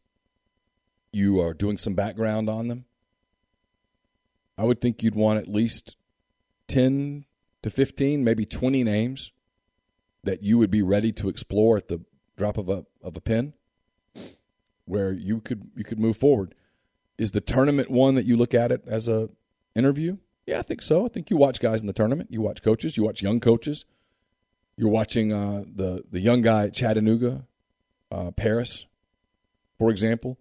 [1.11, 2.85] You are doing some background on them.
[4.59, 5.97] I would think you'd want at least
[6.67, 7.25] 10
[7.63, 9.31] to 15, maybe 20 names
[10.23, 13.53] that you would be ready to explore at the drop of a, of a pen
[14.85, 16.53] where you could you could move forward.
[17.17, 19.29] Is the tournament one that you look at it as a
[19.73, 20.17] interview?
[20.45, 21.07] Yeah, I think so.
[21.07, 22.29] I think you watch guys in the tournament.
[22.31, 22.97] You watch coaches.
[22.97, 23.83] You watch young coaches.
[24.75, 27.47] You're watching uh, the the young guy at Chattanooga,
[28.11, 28.85] uh, Paris,
[29.77, 30.37] for example.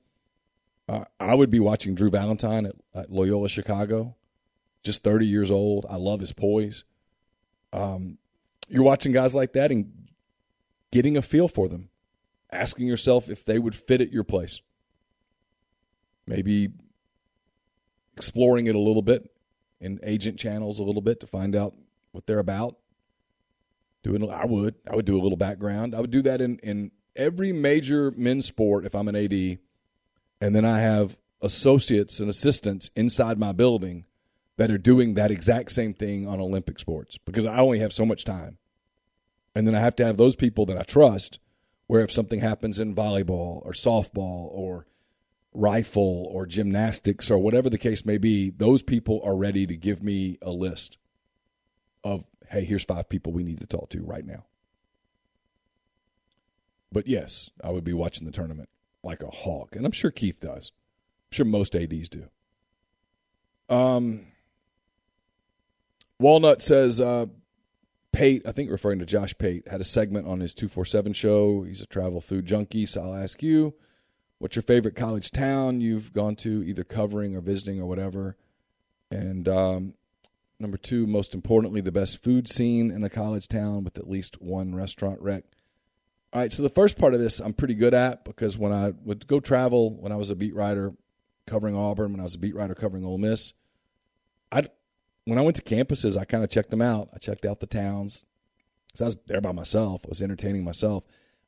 [0.89, 4.15] Uh, I would be watching Drew Valentine at, at, Loyola Chicago,
[4.85, 5.85] just 30 years old.
[5.91, 6.85] I love his poise.
[7.73, 8.19] Um,
[8.69, 10.09] you're watching guys like that and
[10.93, 11.89] getting a feel for them
[12.51, 14.61] asking yourself if they would fit at your place.
[16.27, 16.71] Maybe
[18.15, 19.31] exploring it a little bit
[19.81, 21.75] in agent channels a little bit to find out
[22.13, 22.77] what they're about.
[24.03, 24.77] Doing I would.
[24.91, 25.95] I would do a little background.
[25.95, 29.59] I would do that in, in every major men's sport if I'm an AD.
[30.41, 34.05] And then I have associates and assistants inside my building
[34.57, 38.07] that are doing that exact same thing on Olympic sports because I only have so
[38.07, 38.59] much time.
[39.55, 41.39] And then I have to have those people that I trust
[41.87, 44.87] where if something happens in volleyball or softball or
[45.55, 50.03] rifle or gymnastics or whatever the case may be, those people are ready to give
[50.03, 50.99] me a list
[52.05, 54.45] of, hey, here's five people we need to talk to right now.
[56.93, 58.69] But yes, I would be watching the tournament
[59.03, 59.75] like a hawk.
[59.77, 60.73] And I'm sure Keith does.
[61.31, 62.29] I'm sure most ADs do.
[63.69, 64.27] Um,
[66.19, 67.27] Walnut says, uh,
[68.13, 71.63] Pate, I think referring to Josh Pate, had a segment on his 247 show.
[71.65, 73.75] He's a travel food junkie, so I'll ask you,
[74.39, 78.37] what's your favorite college town you've gone to, either covering or visiting or whatever?
[79.11, 79.95] And um,
[80.59, 84.41] number two, most importantly, the best food scene in a college town with at least
[84.41, 85.45] one restaurant rec.
[86.33, 88.93] All right, so the first part of this I'm pretty good at because when I
[89.05, 90.93] would go travel when I was a beat writer
[91.47, 93.53] covering Auburn, when I was a beat writer covering Ole Miss,
[94.51, 94.69] I
[95.25, 97.09] when I went to campuses, I kind of checked them out.
[97.15, 98.27] I checked out the towns
[98.87, 100.03] because I was there by myself.
[100.05, 101.05] I was entertaining myself.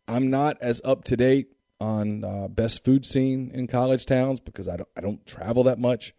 [0.06, 1.48] I'm not as up to date
[1.80, 5.78] on uh, best food scene in college towns because I don't I don't travel that
[5.78, 6.14] much.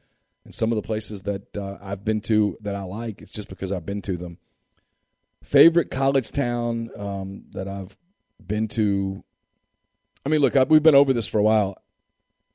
[0.45, 3.49] And some of the places that uh, I've been to that I like, it's just
[3.49, 4.37] because I've been to them.
[5.43, 7.97] Favorite college town um, that I've
[8.49, 9.23] been to.
[10.25, 11.81] I mean, look, I, we've been over this for a while.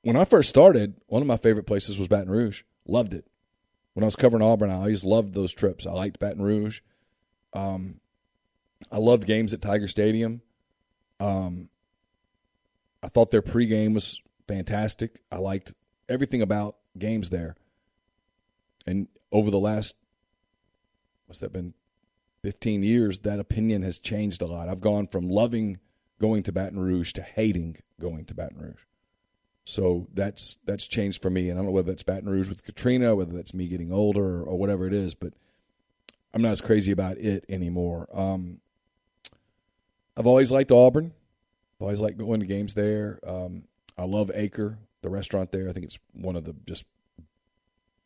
[0.02, 2.62] When I first started, one of my favorite places was Baton Rouge.
[2.86, 3.24] Loved it
[3.94, 5.86] when I was covering Auburn, I always loved those trips.
[5.86, 6.80] I liked Baton Rouge.
[7.52, 8.00] Um,
[8.92, 10.42] I loved games at Tiger Stadium.
[11.20, 11.68] Um,
[13.02, 15.20] I thought their pregame was fantastic.
[15.30, 15.74] I liked
[16.08, 17.54] everything about games there.
[18.84, 19.94] And over the last,
[21.26, 21.74] what's that been,
[22.42, 24.68] 15 years, that opinion has changed a lot.
[24.68, 25.78] I've gone from loving
[26.20, 28.82] going to Baton Rouge to hating going to Baton Rouge.
[29.64, 32.64] So that's that's changed for me, and I don't know whether that's Baton Rouge with
[32.64, 35.14] Katrina, whether that's me getting older, or, or whatever it is.
[35.14, 35.32] But
[36.34, 38.08] I'm not as crazy about it anymore.
[38.12, 38.60] Um,
[40.16, 41.12] I've always liked Auburn.
[41.76, 43.18] I've always liked going to games there.
[43.26, 43.64] Um,
[43.96, 45.68] I love Acre, the restaurant there.
[45.68, 46.84] I think it's one of the just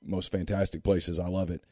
[0.02, 1.18] most fantastic places.
[1.18, 1.64] I love it.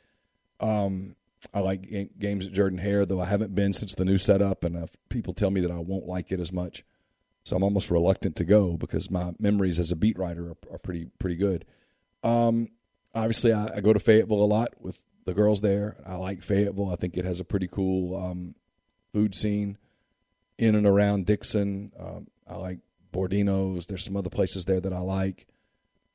[0.59, 1.15] Um,
[1.53, 4.77] I like games at Jordan Hare, though I haven't been since the new setup, and
[4.77, 6.85] uh, people tell me that I won't like it as much.
[7.45, 10.79] So I'm almost reluctant to go because my memories as a beat writer are, are
[10.79, 11.65] pretty pretty good.
[12.25, 12.71] Um,
[13.15, 15.97] obviously, I, I, go to Fayetteville a lot with the girls there.
[16.05, 16.91] I like Fayetteville.
[16.91, 18.57] I think it has a pretty cool um,
[19.13, 19.79] food scene
[20.59, 21.93] in and around Dickson.
[21.99, 22.79] Um, I like
[23.13, 23.87] Bordino's.
[23.87, 25.47] There's some other places there that I like.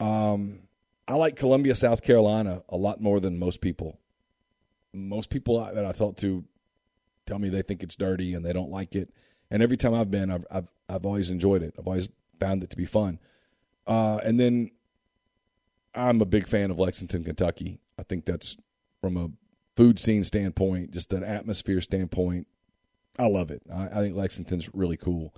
[0.01, 0.63] Um,
[1.07, 3.99] I like Columbia, South Carolina, a lot more than most people.
[4.93, 6.43] Most people that I talk to
[7.25, 9.09] tell me they think it's dirty and they don't like it.
[9.49, 11.75] And every time I've been, I've, I've I've always enjoyed it.
[11.79, 13.19] I've always found it to be fun.
[13.87, 14.71] Uh, and then
[15.95, 17.79] I'm a big fan of Lexington, Kentucky.
[17.97, 18.57] I think that's
[18.99, 19.29] from a
[19.75, 22.47] food scene standpoint, just an atmosphere standpoint.
[23.17, 23.61] I love it.
[23.73, 25.33] I, I think Lexington's really cool.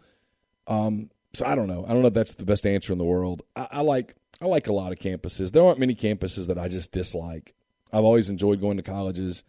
[0.67, 1.85] Um, so I don't know.
[1.85, 3.43] I don't know if that's the best answer in the world.
[3.55, 5.51] I, I like I like a lot of campuses.
[5.51, 7.53] There aren't many campuses that I just dislike.
[7.93, 9.43] I've always enjoyed going to colleges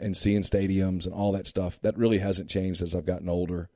[0.00, 1.78] and seeing stadiums and all that stuff.
[1.82, 3.68] That really hasn't changed as I've gotten older.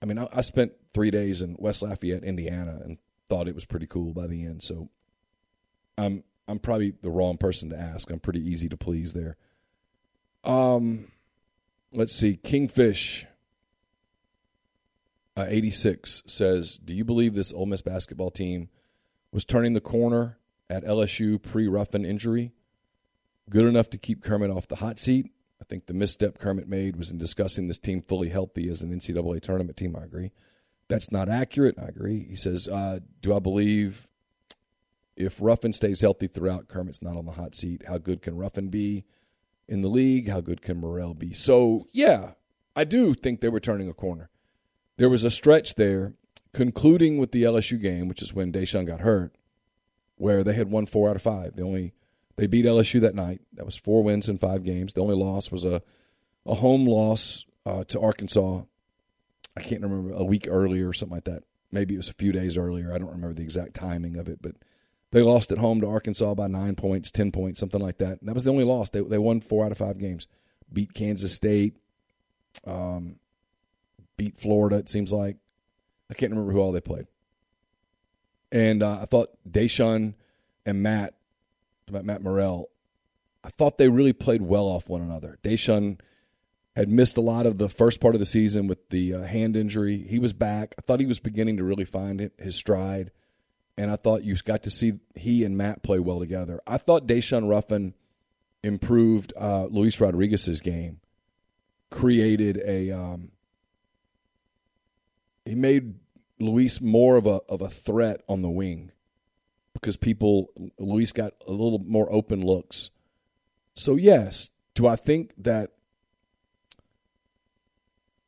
[0.00, 2.98] I mean, I, I spent three days in West Lafayette, Indiana, and
[3.28, 4.62] thought it was pretty cool by the end.
[4.62, 4.88] So
[5.98, 8.10] I'm I'm probably the wrong person to ask.
[8.10, 9.36] I'm pretty easy to please there.
[10.44, 11.10] Um,
[11.92, 12.36] let's see.
[12.36, 13.26] Kingfish
[15.36, 18.70] uh, 86 says, "Do you believe this Ole Miss basketball team
[19.32, 20.38] was turning the corner
[20.70, 22.52] at LSU pre-Ruffin injury?
[23.48, 25.30] Good enough to keep Kermit off the hot seat,
[25.60, 28.92] I think the misstep Kermit made was in discussing this team fully healthy as an
[28.92, 29.96] NCAA tournament team.
[29.96, 30.32] I agree.
[30.88, 31.76] That's not accurate.
[31.78, 32.26] I agree.
[32.28, 34.06] He says, uh, Do I believe
[35.16, 37.82] if Ruffin stays healthy throughout, Kermit's not on the hot seat?
[37.88, 39.04] How good can Ruffin be
[39.66, 40.28] in the league?
[40.28, 41.32] How good can Murrell be?
[41.32, 42.32] So, yeah,
[42.76, 44.30] I do think they were turning a corner.
[44.96, 46.14] There was a stretch there,
[46.52, 49.34] concluding with the LSU game, which is when Daeshun got hurt,
[50.16, 51.56] where they had won four out of five.
[51.56, 51.92] The only
[52.38, 53.40] they beat LSU that night.
[53.54, 54.94] That was four wins in five games.
[54.94, 55.82] The only loss was a
[56.46, 58.62] a home loss uh, to Arkansas.
[59.56, 61.42] I can't remember a week earlier or something like that.
[61.72, 62.94] Maybe it was a few days earlier.
[62.94, 64.54] I don't remember the exact timing of it, but
[65.10, 68.20] they lost at home to Arkansas by nine points, ten points, something like that.
[68.20, 68.90] And that was the only loss.
[68.90, 70.28] They they won four out of five games.
[70.72, 71.76] Beat Kansas State.
[72.64, 73.16] Um,
[74.16, 74.76] beat Florida.
[74.76, 75.38] It seems like
[76.08, 77.08] I can't remember who all they played.
[78.52, 80.14] And uh, I thought Daeshun
[80.64, 81.17] and Matt
[81.88, 82.70] about Matt Murrell,
[83.44, 85.38] I thought they really played well off one another.
[85.42, 86.00] Daeshun
[86.76, 89.56] had missed a lot of the first part of the season with the uh, hand
[89.56, 90.06] injury.
[90.08, 90.74] He was back.
[90.78, 93.10] I thought he was beginning to really find his stride,
[93.76, 96.60] and I thought you got to see he and Matt play well together.
[96.66, 97.94] I thought Daeshun Ruffin
[98.62, 101.00] improved uh, Luis Rodriguez's game,
[101.90, 103.32] created a um,
[105.44, 105.94] he made
[106.38, 108.92] Luis more of a of a threat on the wing
[109.80, 112.90] because people Luis got a little more open looks.
[113.74, 115.70] So yes, do I think that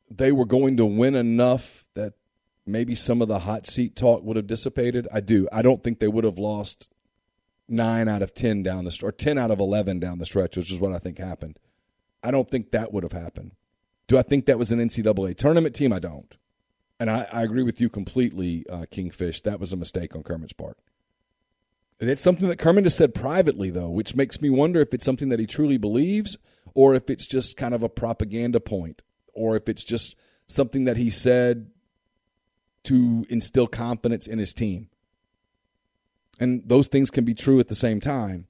[0.09, 2.13] they were going to win enough that
[2.65, 5.07] maybe some of the hot seat talk would have dissipated?
[5.11, 5.47] I do.
[5.51, 6.87] I don't think they would have lost
[7.67, 10.57] nine out of ten down the stretch, or ten out of eleven down the stretch,
[10.57, 11.59] which is what I think happened.
[12.23, 13.51] I don't think that would have happened.
[14.07, 15.93] Do I think that was an NCAA tournament team?
[15.93, 16.35] I don't.
[16.99, 19.41] And I, I agree with you completely, uh, Kingfish.
[19.41, 20.77] That was a mistake on Kermit's part.
[22.09, 25.29] It's something that Kermit has said privately, though, which makes me wonder if it's something
[25.29, 26.35] that he truly believes
[26.73, 30.15] or if it's just kind of a propaganda point or if it's just
[30.47, 31.69] something that he said
[32.83, 34.89] to instill confidence in his team.
[36.39, 38.47] And those things can be true at the same time.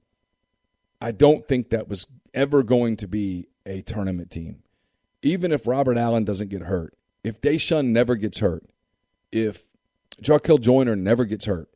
[1.00, 4.62] I don't think that was ever going to be a tournament team.
[5.20, 8.64] Even if Robert Allen doesn't get hurt, if Daeshun never gets hurt,
[9.30, 9.64] if
[10.22, 11.68] Jarkel Joiner never gets hurt,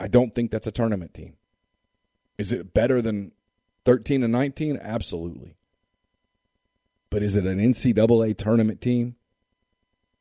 [0.00, 1.36] I don't think that's a tournament team.
[2.38, 3.32] Is it better than
[3.84, 4.78] 13 and 19?
[4.80, 5.54] Absolutely.
[7.10, 9.16] But is it an NCAA tournament team?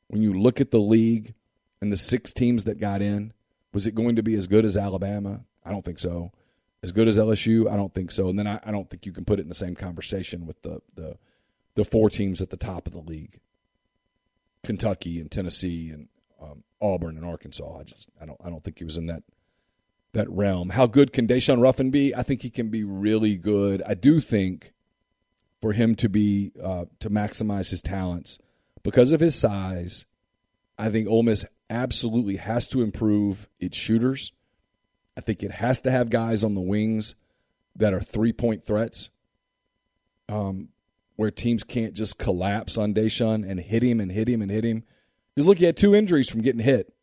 [0.09, 1.33] When you look at the league
[1.81, 3.31] and the six teams that got in,
[3.71, 5.45] was it going to be as good as Alabama?
[5.63, 6.31] I don't think so.
[6.83, 7.71] As good as LSU?
[7.71, 8.27] I don't think so.
[8.27, 10.61] And then I, I don't think you can put it in the same conversation with
[10.61, 11.17] the, the
[11.75, 13.39] the four teams at the top of the league,
[14.63, 16.09] Kentucky and Tennessee and
[16.41, 17.79] um, Auburn and Arkansas.
[17.79, 19.23] I just I don't I don't think he was in that
[20.13, 20.69] that realm.
[20.69, 22.15] How good can Daeshun Ruffin be?
[22.15, 23.83] I think he can be really good.
[23.85, 24.73] I do think
[25.61, 28.39] for him to be uh, to maximize his talents
[28.83, 30.05] because of his size,
[30.77, 34.31] I think Ole Miss absolutely has to improve its shooters.
[35.17, 37.15] I think it has to have guys on the wings
[37.75, 39.09] that are three point threats,
[40.27, 40.69] um,
[41.17, 44.63] where teams can't just collapse on Daeshun and hit him and hit him and hit
[44.63, 44.83] him.
[45.35, 46.93] Because look, he had two injuries from getting hit.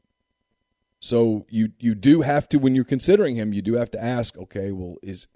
[1.06, 4.36] So you you do have to when you're considering him, you do have to ask,
[4.36, 5.28] okay, well, is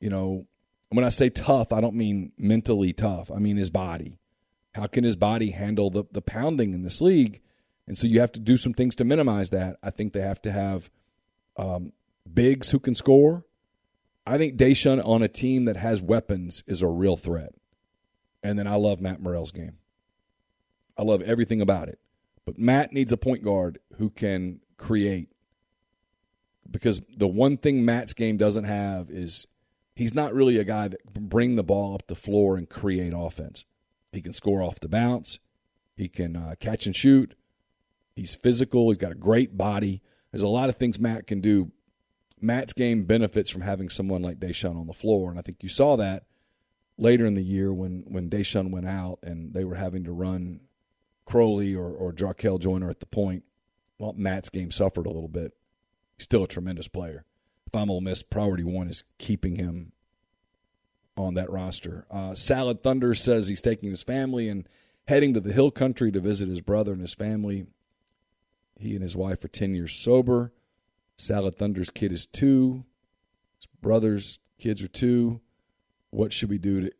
[0.00, 0.46] you know,
[0.88, 3.30] when I say tough, I don't mean mentally tough.
[3.30, 4.18] I mean his body.
[4.74, 7.42] How can his body handle the the pounding in this league?
[7.86, 9.76] And so you have to do some things to minimize that.
[9.82, 10.88] I think they have to have
[11.58, 11.92] um,
[12.32, 13.44] bigs who can score.
[14.26, 17.52] I think Daeshun on a team that has weapons is a real threat.
[18.42, 19.76] And then I love Matt Murrell's game.
[20.96, 21.98] I love everything about it.
[22.46, 25.28] But Matt needs a point guard who can create.
[26.70, 29.46] Because the one thing Matt's game doesn't have is
[29.94, 33.12] he's not really a guy that can bring the ball up the floor and create
[33.16, 33.64] offense.
[34.12, 35.38] He can score off the bounce,
[35.96, 37.34] he can uh, catch and shoot,
[38.14, 38.90] He's physical.
[38.90, 40.00] He's got a great body.
[40.30, 41.72] There's a lot of things Matt can do.
[42.40, 45.68] Matt's game benefits from having someone like Daeshun on the floor, and I think you
[45.68, 46.24] saw that
[46.98, 50.60] later in the year when when Daeshun went out and they were having to run
[51.24, 53.44] Crowley or or Jarkel Joiner at the point.
[53.98, 55.52] Well, Matt's game suffered a little bit.
[56.16, 57.24] He's still a tremendous player.
[57.66, 59.92] If I'm Ole Miss, priority one is keeping him
[61.16, 62.06] on that roster.
[62.10, 64.68] Uh, Salad Thunder says he's taking his family and
[65.06, 67.66] heading to the Hill Country to visit his brother and his family.
[68.78, 70.52] He and his wife are 10 years sober.
[71.16, 72.84] Salad Thunder's kid is two.
[73.56, 75.40] His brother's kids are two.
[76.10, 76.92] What should we do to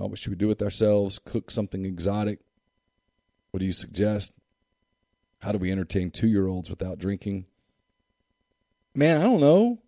[0.00, 1.18] uh, what should we do with ourselves?
[1.18, 2.38] Cook something exotic?
[3.50, 4.32] What do you suggest?
[5.40, 7.46] How do we entertain two year olds without drinking?
[8.94, 9.78] Man, I don't know.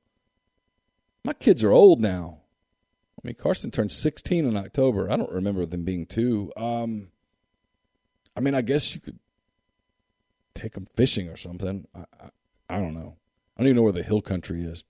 [1.25, 2.39] My kids are old now.
[3.19, 5.11] I mean, Carson turned 16 in October.
[5.11, 6.53] I don't remember them being two.
[6.57, 7.09] Um,
[8.37, 9.19] I mean, I guess you could
[10.55, 11.87] take them fishing or something.
[11.95, 12.29] I, I,
[12.69, 13.17] I don't know.
[13.57, 14.85] I don't even know where the hill country is.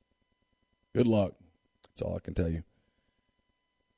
[0.94, 1.34] Good luck.
[1.84, 2.62] That's all I can tell you.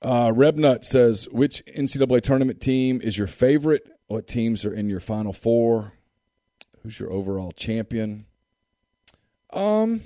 [0.03, 3.89] Uh, Rebnut says, which NCAA tournament team is your favorite?
[4.07, 5.93] What teams are in your Final Four?
[6.85, 8.27] Who's your overall champion?
[9.53, 10.03] Um,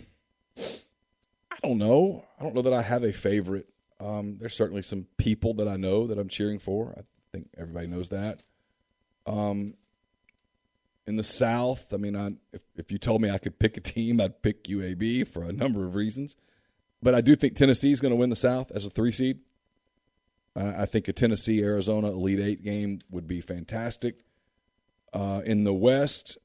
[0.57, 2.25] I don't know.
[2.39, 3.69] I don't know that I have a favorite.
[3.99, 6.95] Um, there's certainly some people that I know that I'm cheering for.
[6.97, 7.03] I
[7.33, 8.45] think everybody knows that.
[9.27, 9.75] Um,
[11.09, 13.81] in the South, I mean, I, if, if you told me I could pick a
[13.81, 16.37] team, I'd pick UAB for a number of reasons.
[17.03, 19.41] But I do think Tennessee is going to win the South as a three seed.
[20.55, 24.17] I think a Tennessee Arizona Elite Eight game would be fantastic.
[25.13, 26.37] Uh, in the West,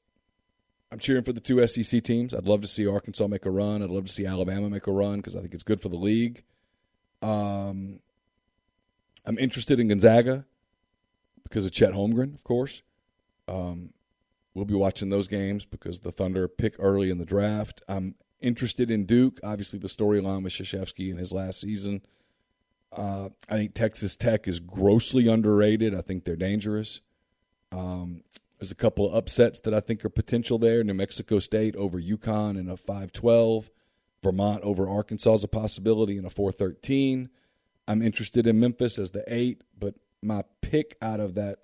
[0.92, 2.34] I'm cheering for the two SEC teams.
[2.34, 3.82] I'd love to see Arkansas make a run.
[3.82, 5.96] I'd love to see Alabama make a run because I think it's good for the
[5.96, 6.44] league.
[7.20, 8.00] Um,
[9.26, 10.44] I'm interested in Gonzaga
[11.42, 12.82] because of Chet Holmgren, of course.
[13.48, 13.90] Um,
[14.54, 17.82] We'll be watching those games because the Thunder pick early in the draft.
[17.88, 19.40] I'm interested in Duke.
[19.42, 22.02] Obviously, the storyline with Krzyzewski in his last season.
[22.92, 25.92] Uh, I think Texas Tech is grossly underrated.
[25.92, 27.00] I think they're dangerous.
[27.72, 28.22] Um,
[28.64, 30.82] There's a couple of upsets that I think are potential there.
[30.82, 33.68] New Mexico State over UConn in a 5-12.
[34.22, 37.28] Vermont over Arkansas is a possibility in a 4-13.
[37.86, 41.58] I'm interested in Memphis as the eight, but my pick out of that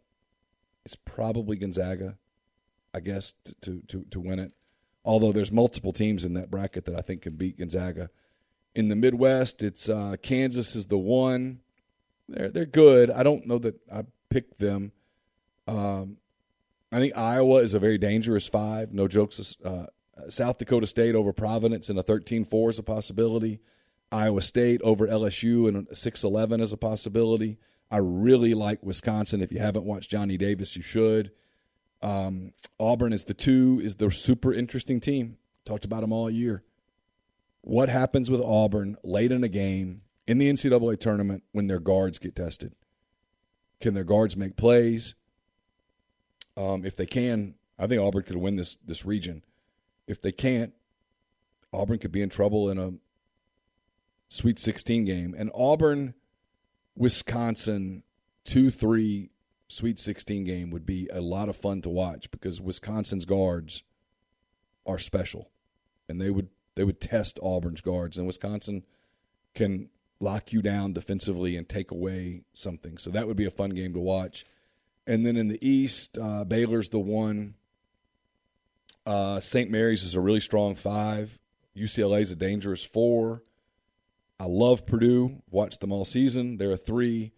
[0.85, 2.19] is probably Gonzaga,
[2.93, 3.33] I guess,
[3.63, 4.53] to to to win it.
[5.03, 8.11] Although there's multiple teams in that bracket that I think can beat Gonzaga.
[8.75, 11.61] In the Midwest, it's uh, Kansas is the one.
[12.29, 13.11] They're they're good.
[13.11, 14.93] I don't know that I picked them.
[15.67, 16.19] Um,
[16.93, 18.93] I think Iowa is a very dangerous five.
[18.93, 19.57] No jokes.
[19.64, 19.86] Uh,
[20.28, 23.61] South Dakota State over Providence in a 13-4 is a possibility.
[24.12, 27.59] Iowa State over LSU in a 6-11 is a possibility.
[27.91, 29.41] I really like Wisconsin.
[29.41, 31.32] If you haven't watched Johnny Davis, you should.
[32.03, 35.36] Um, Auburn is the two, is the super interesting team.
[35.64, 36.62] Talked about them all year.
[37.62, 42.18] What happens with Auburn late in a game in the NCAA tournament when their guards
[42.18, 42.74] get tested?
[43.80, 45.14] Can their guards make plays?
[46.57, 49.43] Um, if they can, I think Auburn could win this this region.
[50.07, 50.73] If they can't,
[51.73, 52.93] Auburn could be in trouble in a
[54.29, 55.35] Sweet 16 game.
[55.37, 56.15] And Auburn,
[56.97, 58.05] Wisconsin,
[58.45, 59.31] 2 3
[59.69, 63.85] Sweet 16 game would be a lot of fun to watch because Wisconsin's guards
[64.85, 65.51] are special.
[66.09, 68.85] And they would they would test Auburn's guards and Wisconsin
[69.55, 72.99] can lock you down defensively and take away something.
[72.99, 74.45] So that would be a fun game to watch.
[75.11, 77.55] And then in the East, uh, Baylor's the one.
[79.05, 79.69] Uh, St.
[79.69, 81.37] Mary's is a really strong five.
[81.77, 83.43] UCLA is a dangerous four.
[84.39, 85.43] I love Purdue.
[85.51, 86.59] Watched them all season.
[86.59, 87.33] They're a three.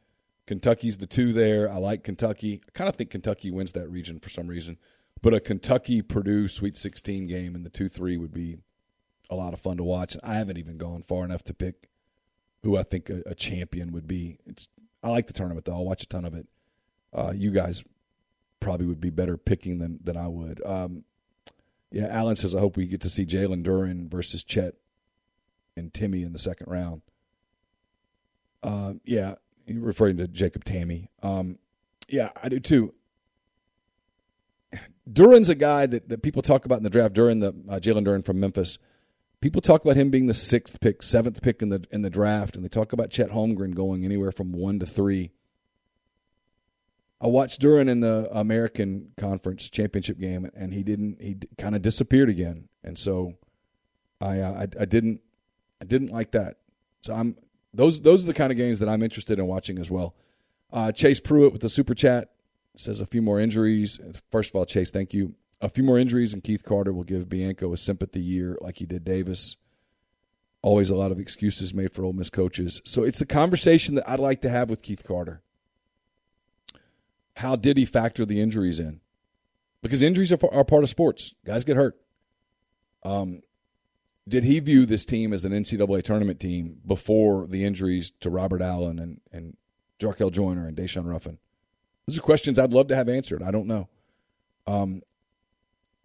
[0.46, 1.72] Kentucky's the two there.
[1.72, 2.60] I like Kentucky.
[2.68, 4.76] I kind of think Kentucky wins that region for some reason.
[5.22, 8.58] But a Kentucky Purdue Sweet 16 game in the 2 3 would be
[9.30, 10.14] a lot of fun to watch.
[10.22, 11.88] I haven't even gone far enough to pick
[12.64, 14.36] who I think a, a champion would be.
[14.44, 14.68] It's
[15.02, 15.72] I like the tournament though.
[15.72, 16.46] I'll watch a ton of it.
[17.12, 17.82] Uh, you guys
[18.60, 20.64] probably would be better picking than than I would.
[20.64, 21.04] Um,
[21.90, 24.74] yeah, Alan says I hope we get to see Jalen Duren versus Chet
[25.76, 27.02] and Timme in the second round.
[28.62, 29.34] Uh, yeah,
[29.68, 31.10] referring to Jacob Tammy.
[31.22, 31.58] Um,
[32.08, 32.94] yeah, I do too.
[35.10, 37.14] Duren's a guy that, that people talk about in the draft.
[37.14, 38.78] Duren, the uh, Jalen Duren from Memphis.
[39.40, 42.54] People talk about him being the sixth pick, seventh pick in the in the draft,
[42.54, 45.32] and they talk about Chet Holmgren going anywhere from one to three.
[47.22, 51.22] I watched Duren in the American Conference Championship game, and he didn't.
[51.22, 53.34] He kind of disappeared again, and so
[54.20, 55.20] I, uh, I I didn't
[55.80, 56.56] I didn't like that.
[57.00, 57.36] So I'm
[57.72, 60.16] those those are the kind of games that I'm interested in watching as well.
[60.72, 62.32] Uh, Chase Pruitt with the super chat
[62.76, 64.00] says a few more injuries.
[64.32, 65.34] First of all, Chase, thank you.
[65.60, 68.86] A few more injuries, and Keith Carter will give Bianco a sympathy year like he
[68.86, 69.58] did Davis.
[70.60, 72.80] Always a lot of excuses made for Ole Miss coaches.
[72.84, 75.40] So it's a conversation that I'd like to have with Keith Carter.
[77.42, 79.00] How did he factor the injuries in?
[79.82, 81.34] Because injuries are, are part of sports.
[81.44, 81.96] Guys get hurt.
[83.02, 83.40] Um,
[84.28, 88.62] did he view this team as an NCAA tournament team before the injuries to Robert
[88.62, 89.56] Allen and, and
[89.98, 91.38] Jarkel Joiner and Daeshun Ruffin?
[92.06, 93.42] Those are questions I'd love to have answered.
[93.42, 93.88] I don't know.
[94.68, 95.02] Um,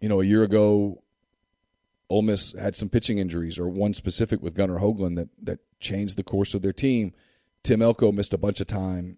[0.00, 1.04] you know, a year ago,
[2.10, 6.16] Ole Miss had some pitching injuries, or one specific with Gunnar Hoglund that that changed
[6.16, 7.12] the course of their team.
[7.62, 9.17] Tim Elko missed a bunch of time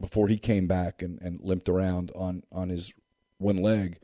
[0.00, 2.92] before he came back and, and limped around on on his
[3.38, 3.98] one leg.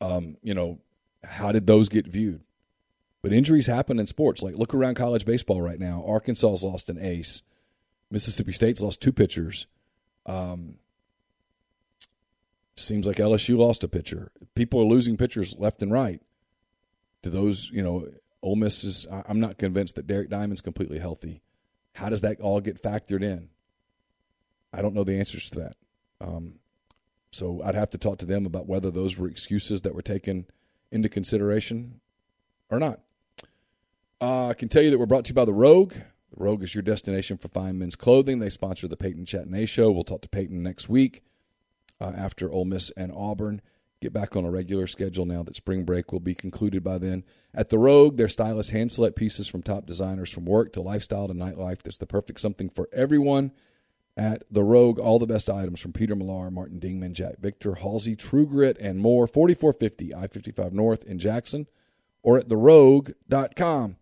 [0.00, 0.78] Um, you know,
[1.24, 2.42] how did those get viewed?
[3.22, 4.42] But injuries happen in sports.
[4.42, 6.04] Like look around college baseball right now.
[6.06, 7.42] Arkansas's lost an ace.
[8.10, 9.66] Mississippi State's lost two pitchers.
[10.26, 10.76] Um,
[12.76, 14.30] seems like LSU lost a pitcher.
[14.54, 16.20] People are losing pitchers left and right.
[17.22, 18.08] Do those, you know,
[18.42, 19.06] Ole Miss is.
[19.10, 21.42] I'm not convinced that Derek Diamond's completely healthy.
[21.94, 23.48] How does that all get factored in?
[24.76, 25.76] I don't know the answers to that.
[26.20, 26.54] Um,
[27.30, 30.46] so I'd have to talk to them about whether those were excuses that were taken
[30.90, 32.00] into consideration
[32.70, 33.00] or not.
[34.20, 35.92] Uh, I can tell you that we're brought to you by The Rogue.
[35.92, 38.38] The Rogue is your destination for fine men's clothing.
[38.38, 39.90] They sponsor the Peyton Chatney Show.
[39.90, 41.22] We'll talk to Peyton next week
[42.00, 43.60] uh, after Ole Miss and Auburn.
[44.02, 47.24] Get back on a regular schedule now that spring break will be concluded by then.
[47.54, 51.28] At The Rogue, their stylish hand select pieces from top designers from work to lifestyle
[51.28, 51.82] to nightlife.
[51.82, 53.52] There's the perfect something for everyone.
[54.16, 58.16] At The Rogue, all the best items from Peter Millar, Martin Dingman, Jack Victor, Halsey,
[58.16, 59.26] True Grit, and more.
[59.26, 61.66] 4450 I 55 North in Jackson
[62.22, 63.96] or at therogue.com.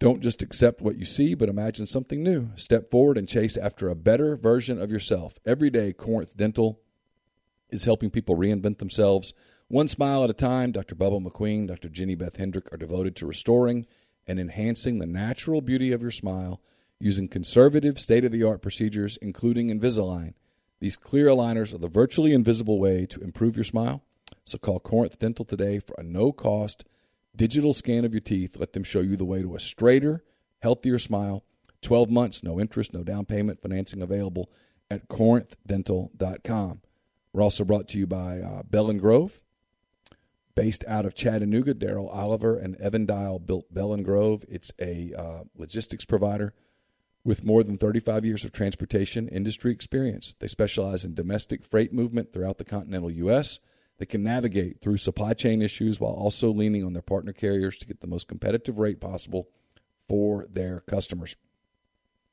[0.00, 2.50] Don't just accept what you see, but imagine something new.
[2.56, 5.34] Step forward and chase after a better version of yourself.
[5.46, 6.80] Every day, Corinth Dental
[7.68, 9.32] is helping people reinvent themselves
[9.68, 10.72] one smile at a time.
[10.72, 10.94] Dr.
[10.94, 11.88] Bubba McQueen, Dr.
[11.88, 13.86] Jenny Beth Hendrick are devoted to restoring
[14.26, 16.60] and enhancing the natural beauty of your smile
[17.00, 20.34] using conservative, state of the art procedures, including Invisalign.
[20.80, 24.02] These clear aligners are the virtually invisible way to improve your smile.
[24.44, 26.84] So call Corinth Dental today for a no cost
[27.34, 28.56] digital scan of your teeth.
[28.56, 30.22] Let them show you the way to a straighter,
[30.60, 31.44] healthier smile.
[31.82, 34.50] 12 months, no interest, no down payment, financing available
[34.90, 36.82] at corinthdental.com.
[37.32, 39.40] We're also brought to you by uh, Bell and Grove.
[40.54, 44.44] Based out of Chattanooga, Daryl Oliver and Evan Dial built Bell and Grove.
[44.48, 46.52] It's a uh, logistics provider
[47.24, 50.34] with more than 35 years of transportation industry experience.
[50.38, 53.58] They specialize in domestic freight movement throughout the continental U.S.
[53.98, 57.86] They can navigate through supply chain issues while also leaning on their partner carriers to
[57.86, 59.48] get the most competitive rate possible
[60.08, 61.36] for their customers.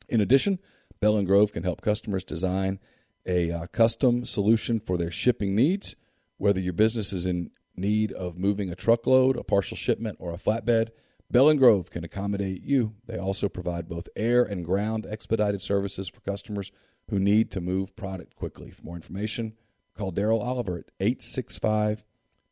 [0.08, 0.60] In addition,
[1.02, 2.80] Bell and Grove can help customers design
[3.26, 5.96] a uh, custom solution for their shipping needs,
[6.38, 10.38] whether your business is in need of moving a truckload, a partial shipment, or a
[10.38, 10.90] flatbed.
[11.30, 12.96] Bell and Grove can accommodate you.
[13.06, 16.72] They also provide both air and ground expedited services for customers
[17.10, 18.72] who need to move product quickly.
[18.72, 19.54] For more information,
[19.98, 22.04] call Daryl Oliver at 865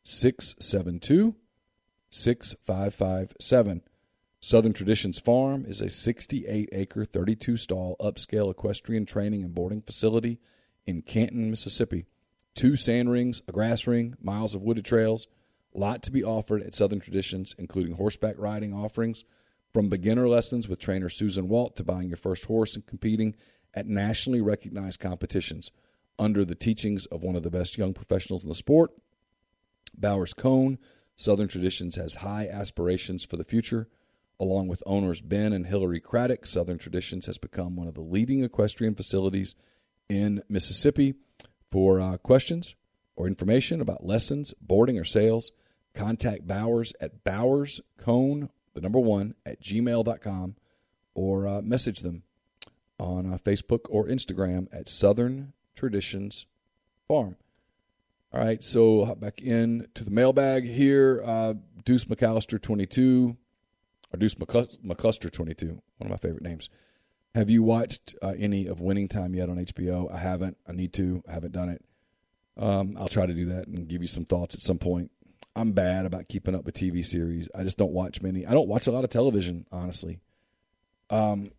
[0.03, 1.35] 672
[2.09, 3.81] 6557.
[4.39, 10.39] Southern Traditions Farm is a 68 acre, 32 stall upscale equestrian training and boarding facility
[10.85, 12.05] in Canton, Mississippi
[12.55, 15.27] two sand rings, a grass ring, miles of wooded trails.
[15.75, 19.25] Lot to be offered at Southern Traditions, including horseback riding offerings,
[19.73, 23.35] from beginner lessons with trainer Susan Walt to buying your first horse and competing
[23.73, 25.71] at nationally recognized competitions
[26.17, 28.91] under the teachings of one of the best young professionals in the sport.
[29.97, 30.77] Bowers Cone,
[31.15, 33.89] Southern Traditions has high aspirations for the future.
[34.39, 38.43] Along with owners Ben and Hillary Craddock, Southern Traditions has become one of the leading
[38.43, 39.55] equestrian facilities
[40.09, 41.15] in Mississippi.
[41.71, 42.75] For uh, questions
[43.17, 45.51] or information about lessons, boarding, or sales,
[45.95, 50.55] contact Bowers at bowerscone, the number one, at gmail.com
[51.13, 52.23] or uh, message them
[52.99, 56.45] on uh, Facebook or Instagram at Southern Traditions
[57.07, 57.37] Farm.
[58.33, 61.23] All right, so hop back in to the mailbag here.
[61.25, 61.53] Uh,
[61.85, 63.37] Deuce McAllister 22,
[64.13, 66.69] or Deuce McCluster 22, one of my favorite names.
[67.33, 70.11] Have you watched uh, any of Winning Time yet on HBO?
[70.11, 70.57] I haven't.
[70.67, 71.23] I need to.
[71.27, 71.83] I haven't done it.
[72.57, 75.11] Um, I'll try to do that and give you some thoughts at some point.
[75.55, 77.47] I'm bad about keeping up with TV series.
[77.55, 78.45] I just don't watch many.
[78.45, 80.19] I don't watch a lot of television, honestly.
[81.09, 81.51] Um,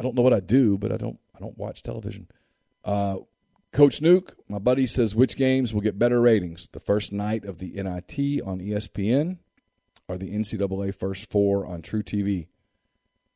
[0.00, 1.18] I don't know what I do, but I don't.
[1.34, 2.28] I don't watch television.
[2.84, 3.18] Uh,
[3.72, 7.58] Coach Nuke, my buddy says which games will get better ratings: the first night of
[7.58, 9.38] the NIT on ESPN,
[10.08, 12.46] or the NCAA first four on truTV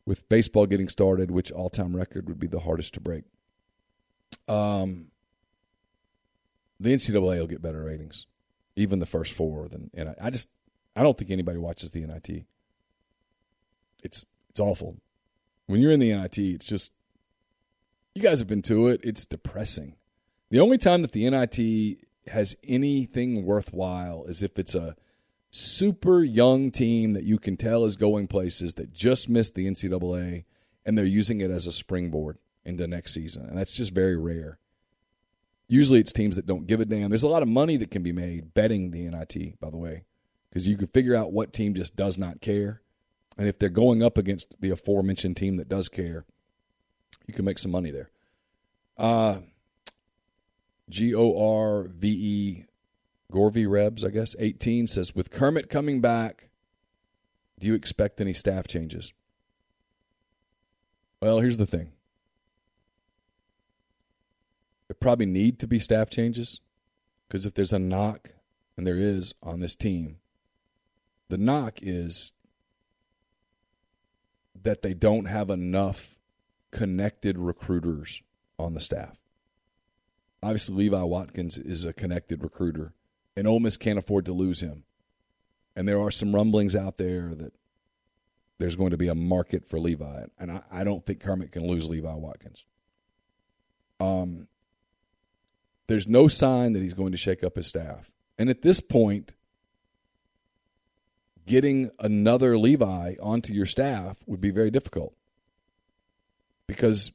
[0.07, 3.25] with baseball getting started, which all time record would be the hardest to break.
[4.49, 5.09] Um,
[6.79, 8.27] the NCAA will get better ratings,
[8.77, 9.69] even the first four.
[9.95, 10.51] And I, I just
[10.95, 12.45] I don't think anybody watches the NIT.
[14.03, 14.97] It's it's awful.
[15.67, 16.93] When you're in the NIT, it's just
[18.15, 19.01] you guys have been to it.
[19.03, 19.97] It's depressing.
[20.51, 21.99] The only time that the NIT
[22.29, 24.97] has anything worthwhile is if it's a
[25.51, 30.45] super young team that you can tell is going places that just missed the NCAA
[30.85, 33.47] and they're using it as a springboard into next season.
[33.47, 34.59] And that's just very rare.
[35.69, 37.11] Usually it's teams that don't give a damn.
[37.11, 40.05] There's a lot of money that can be made betting the NIT, by the way,
[40.49, 42.83] because you can figure out what team just does not care.
[43.37, 46.25] And if they're going up against the aforementioned team that does care,
[47.27, 48.11] you can make some money there.
[48.97, 49.39] Uh,
[50.89, 52.65] G O R V E
[53.33, 56.49] Gorvy Rebs, I guess, 18 says, with Kermit coming back,
[57.59, 59.13] do you expect any staff changes?
[61.21, 61.93] Well, here's the thing.
[64.89, 66.61] There probably need to be staff changes
[67.27, 68.31] because if there's a knock,
[68.77, 70.19] and there is on this team,
[71.29, 72.33] the knock is
[74.63, 76.19] that they don't have enough
[76.71, 78.23] connected recruiters
[78.59, 79.17] on the staff.
[80.43, 82.93] Obviously, Levi Watkins is a connected recruiter
[83.37, 84.85] and Ole Miss can't afford to lose him.
[85.77, 87.53] And there are some rumblings out there that
[88.59, 91.67] there's going to be a market for Levi, and I, I don't think Kermit can
[91.67, 92.65] lose Levi Watkins.
[94.01, 94.49] Um,
[95.87, 99.35] there's no sign that he's going to shake up his staff, and at this point,
[101.47, 105.15] getting another Levi onto your staff would be very difficult
[106.67, 107.13] because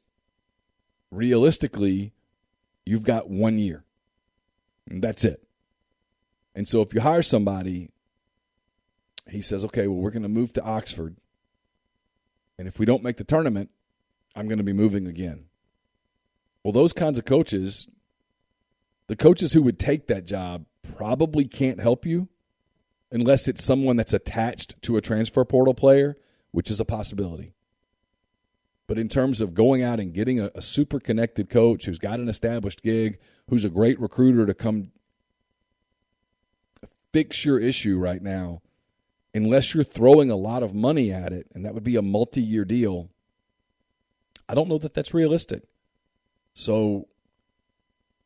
[1.10, 2.12] realistically,
[2.86, 3.84] you've got one year,
[4.88, 5.46] and that's it.
[6.54, 7.90] And so if you hire somebody,
[9.28, 11.16] he says, okay, well, we're going to move to Oxford.
[12.58, 13.70] And if we don't make the tournament,
[14.34, 15.44] I'm going to be moving again.
[16.62, 17.88] Well, those kinds of coaches,
[19.12, 20.64] the coaches who would take that job
[20.96, 22.30] probably can't help you
[23.10, 26.16] unless it's someone that's attached to a transfer portal player,
[26.50, 27.52] which is a possibility.
[28.86, 32.20] But in terms of going out and getting a, a super connected coach who's got
[32.20, 33.18] an established gig,
[33.50, 34.92] who's a great recruiter to come
[37.12, 38.62] fix your issue right now,
[39.34, 42.40] unless you're throwing a lot of money at it, and that would be a multi
[42.40, 43.10] year deal,
[44.48, 45.64] I don't know that that's realistic.
[46.54, 47.08] So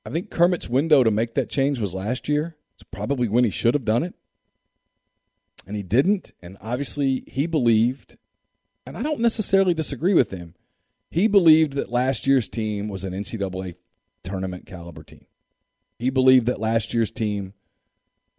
[0.07, 2.57] I think Kermit's window to make that change was last year.
[2.75, 4.15] It's probably when he should have done it.
[5.67, 6.31] And he didn't.
[6.41, 8.17] And obviously, he believed,
[8.87, 10.55] and I don't necessarily disagree with him,
[11.11, 13.75] he believed that last year's team was an NCAA
[14.23, 15.27] tournament caliber team.
[15.99, 17.55] He believed that last year's team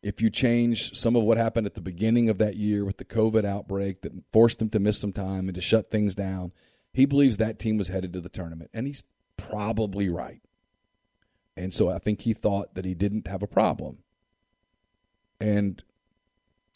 [0.01, 3.03] if you change some of what happened at the beginning of that year with the
[3.03, 6.53] COVID outbreak that forced them to miss some time and to shut things down,
[6.93, 8.69] he believes that team was headed to the tournament.
[8.73, 9.03] And he's
[9.35, 10.39] probably right.
[11.57, 13.97] And so I think he thought that he didn't have a problem.
[15.39, 15.83] And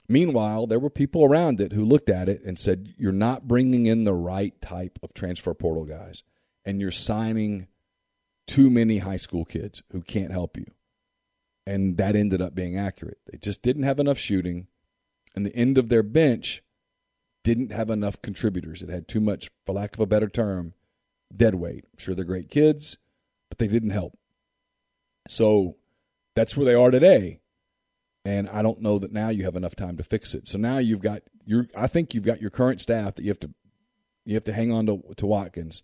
[0.08, 3.86] meanwhile, there were people around it who looked at it and said, You're not bringing
[3.86, 6.24] in the right type of transfer portal guys,
[6.66, 7.68] and you're signing
[8.48, 10.66] too many high school kids who can't help you
[11.66, 13.20] and that ended up being accurate.
[13.32, 14.68] They just didn't have enough shooting,
[15.36, 16.64] and the end of their bench
[17.44, 18.82] didn't have enough contributors.
[18.82, 20.74] It had too much, for lack of a better term,
[21.36, 21.86] dead weight.
[21.92, 22.98] I'm sure they're great kids,
[23.50, 24.18] but they didn't help.
[25.28, 25.78] So
[26.36, 27.40] that's where they are today.
[28.24, 30.48] And I don't know that now you have enough time to fix it.
[30.48, 33.40] So now you've got your I think you've got your current staff that you have
[33.40, 33.52] to
[34.26, 35.84] you have to hang on to, to Watkins.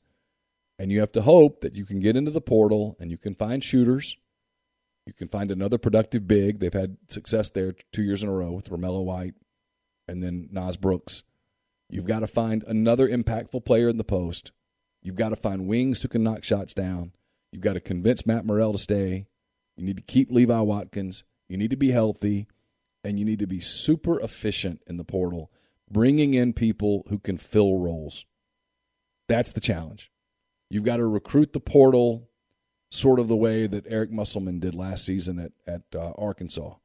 [0.79, 3.33] And you have to hope that you can get into the portal and you can
[3.33, 4.17] find shooters
[5.07, 6.59] you can find another productive big.
[6.59, 9.35] They've had success there two years in a row with Romello White
[10.05, 11.23] and then Nas Brooks.
[11.89, 14.51] You've got to find another impactful player in the post.
[15.01, 17.13] You've got to find wings who can knock shots down.
[17.57, 19.25] You've got to convince Matt Murrell to stay.
[19.77, 21.23] You need to keep Levi Watkins.
[21.49, 22.45] You need to be healthy.
[23.03, 25.51] And you need to be super efficient in the portal,
[25.89, 28.27] bringing in people who can fill roles.
[29.27, 30.11] That's the challenge.
[30.69, 32.29] You've got to recruit the portal
[32.91, 36.75] sort of the way that Eric Musselman did last season at, at uh, Arkansas,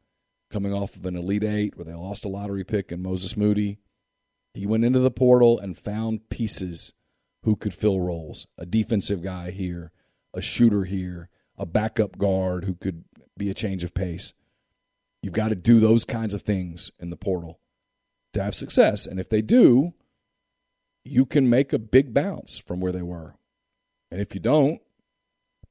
[0.50, 3.78] coming off of an Elite Eight where they lost a lottery pick in Moses Moody.
[4.54, 6.94] He went into the portal and found pieces
[7.42, 9.92] who could fill roles a defensive guy here,
[10.34, 13.04] a shooter here, a backup guard who could
[13.36, 14.32] be a change of pace.
[15.22, 17.60] You've got to do those kinds of things in the portal
[18.32, 19.06] to have success.
[19.06, 19.94] And if they do,
[21.04, 23.34] you can make a big bounce from where they were.
[24.10, 24.80] And if you don't,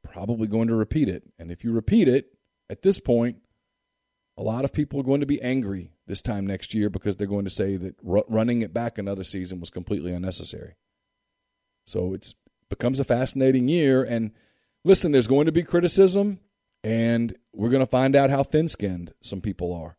[0.04, 1.24] probably going to repeat it.
[1.38, 2.34] And if you repeat it
[2.70, 3.38] at this point,
[4.38, 7.28] a lot of people are going to be angry this time next year because they're
[7.28, 10.76] going to say that running it back another season was completely unnecessary.
[11.86, 12.34] So it's
[12.70, 14.02] becomes a fascinating year.
[14.02, 14.32] And
[14.84, 16.40] listen, there's going to be criticism,
[16.84, 19.98] and we're going to find out how thin-skinned some people are.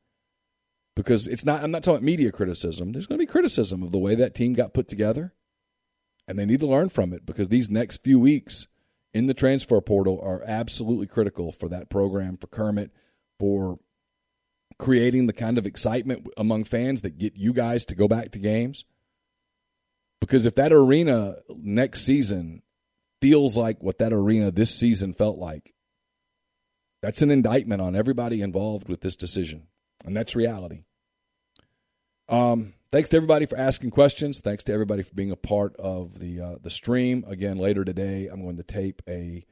[0.95, 2.93] Because it's not, I'm not talking media criticism.
[2.93, 5.33] There's going to be criticism of the way that team got put together,
[6.29, 8.67] and they need to learn from it because these next few weeks
[9.15, 12.91] in the transfer portal are absolutely critical for that program, for Kermit,
[13.39, 13.79] for
[14.79, 18.39] creating the kind of excitement among fans that get you guys to go back to
[18.39, 18.85] games.
[20.21, 22.63] Because if that arena next season
[23.23, 25.73] feels like what that arena this season felt like,
[27.03, 29.69] that's an indictment on everybody involved with this decision.
[30.05, 30.83] And that's reality.
[32.29, 34.41] Um, thanks to everybody for asking questions.
[34.41, 37.25] Thanks to everybody for being a part of the uh, the stream.
[37.29, 39.45] Again, later today, I'm going to tape a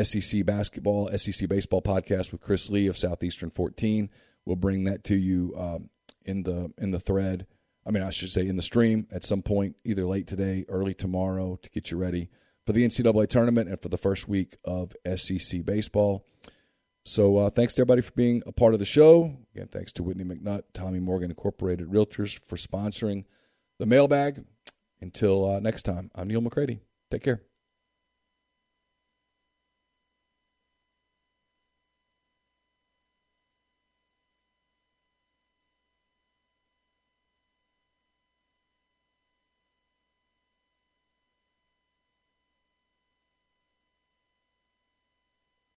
[0.00, 4.10] SEC basketball, SEC baseball podcast with Chris Lee of Southeastern 14.
[4.44, 5.90] We'll bring that to you um,
[6.24, 7.46] in the in the thread.
[7.84, 10.94] I mean, I should say in the stream at some point, either late today, early
[10.94, 12.28] tomorrow, to get you ready
[12.68, 16.26] for the NCAA tournament and for the first week of SEC baseball.
[17.02, 19.38] So uh, thanks to everybody for being a part of the show.
[19.54, 23.24] Again, thanks to Whitney McNutt, Tommy Morgan Incorporated Realtors for sponsoring
[23.78, 24.44] the mailbag.
[25.00, 26.80] Until uh, next time, I'm Neil McCready.
[27.10, 27.40] Take care.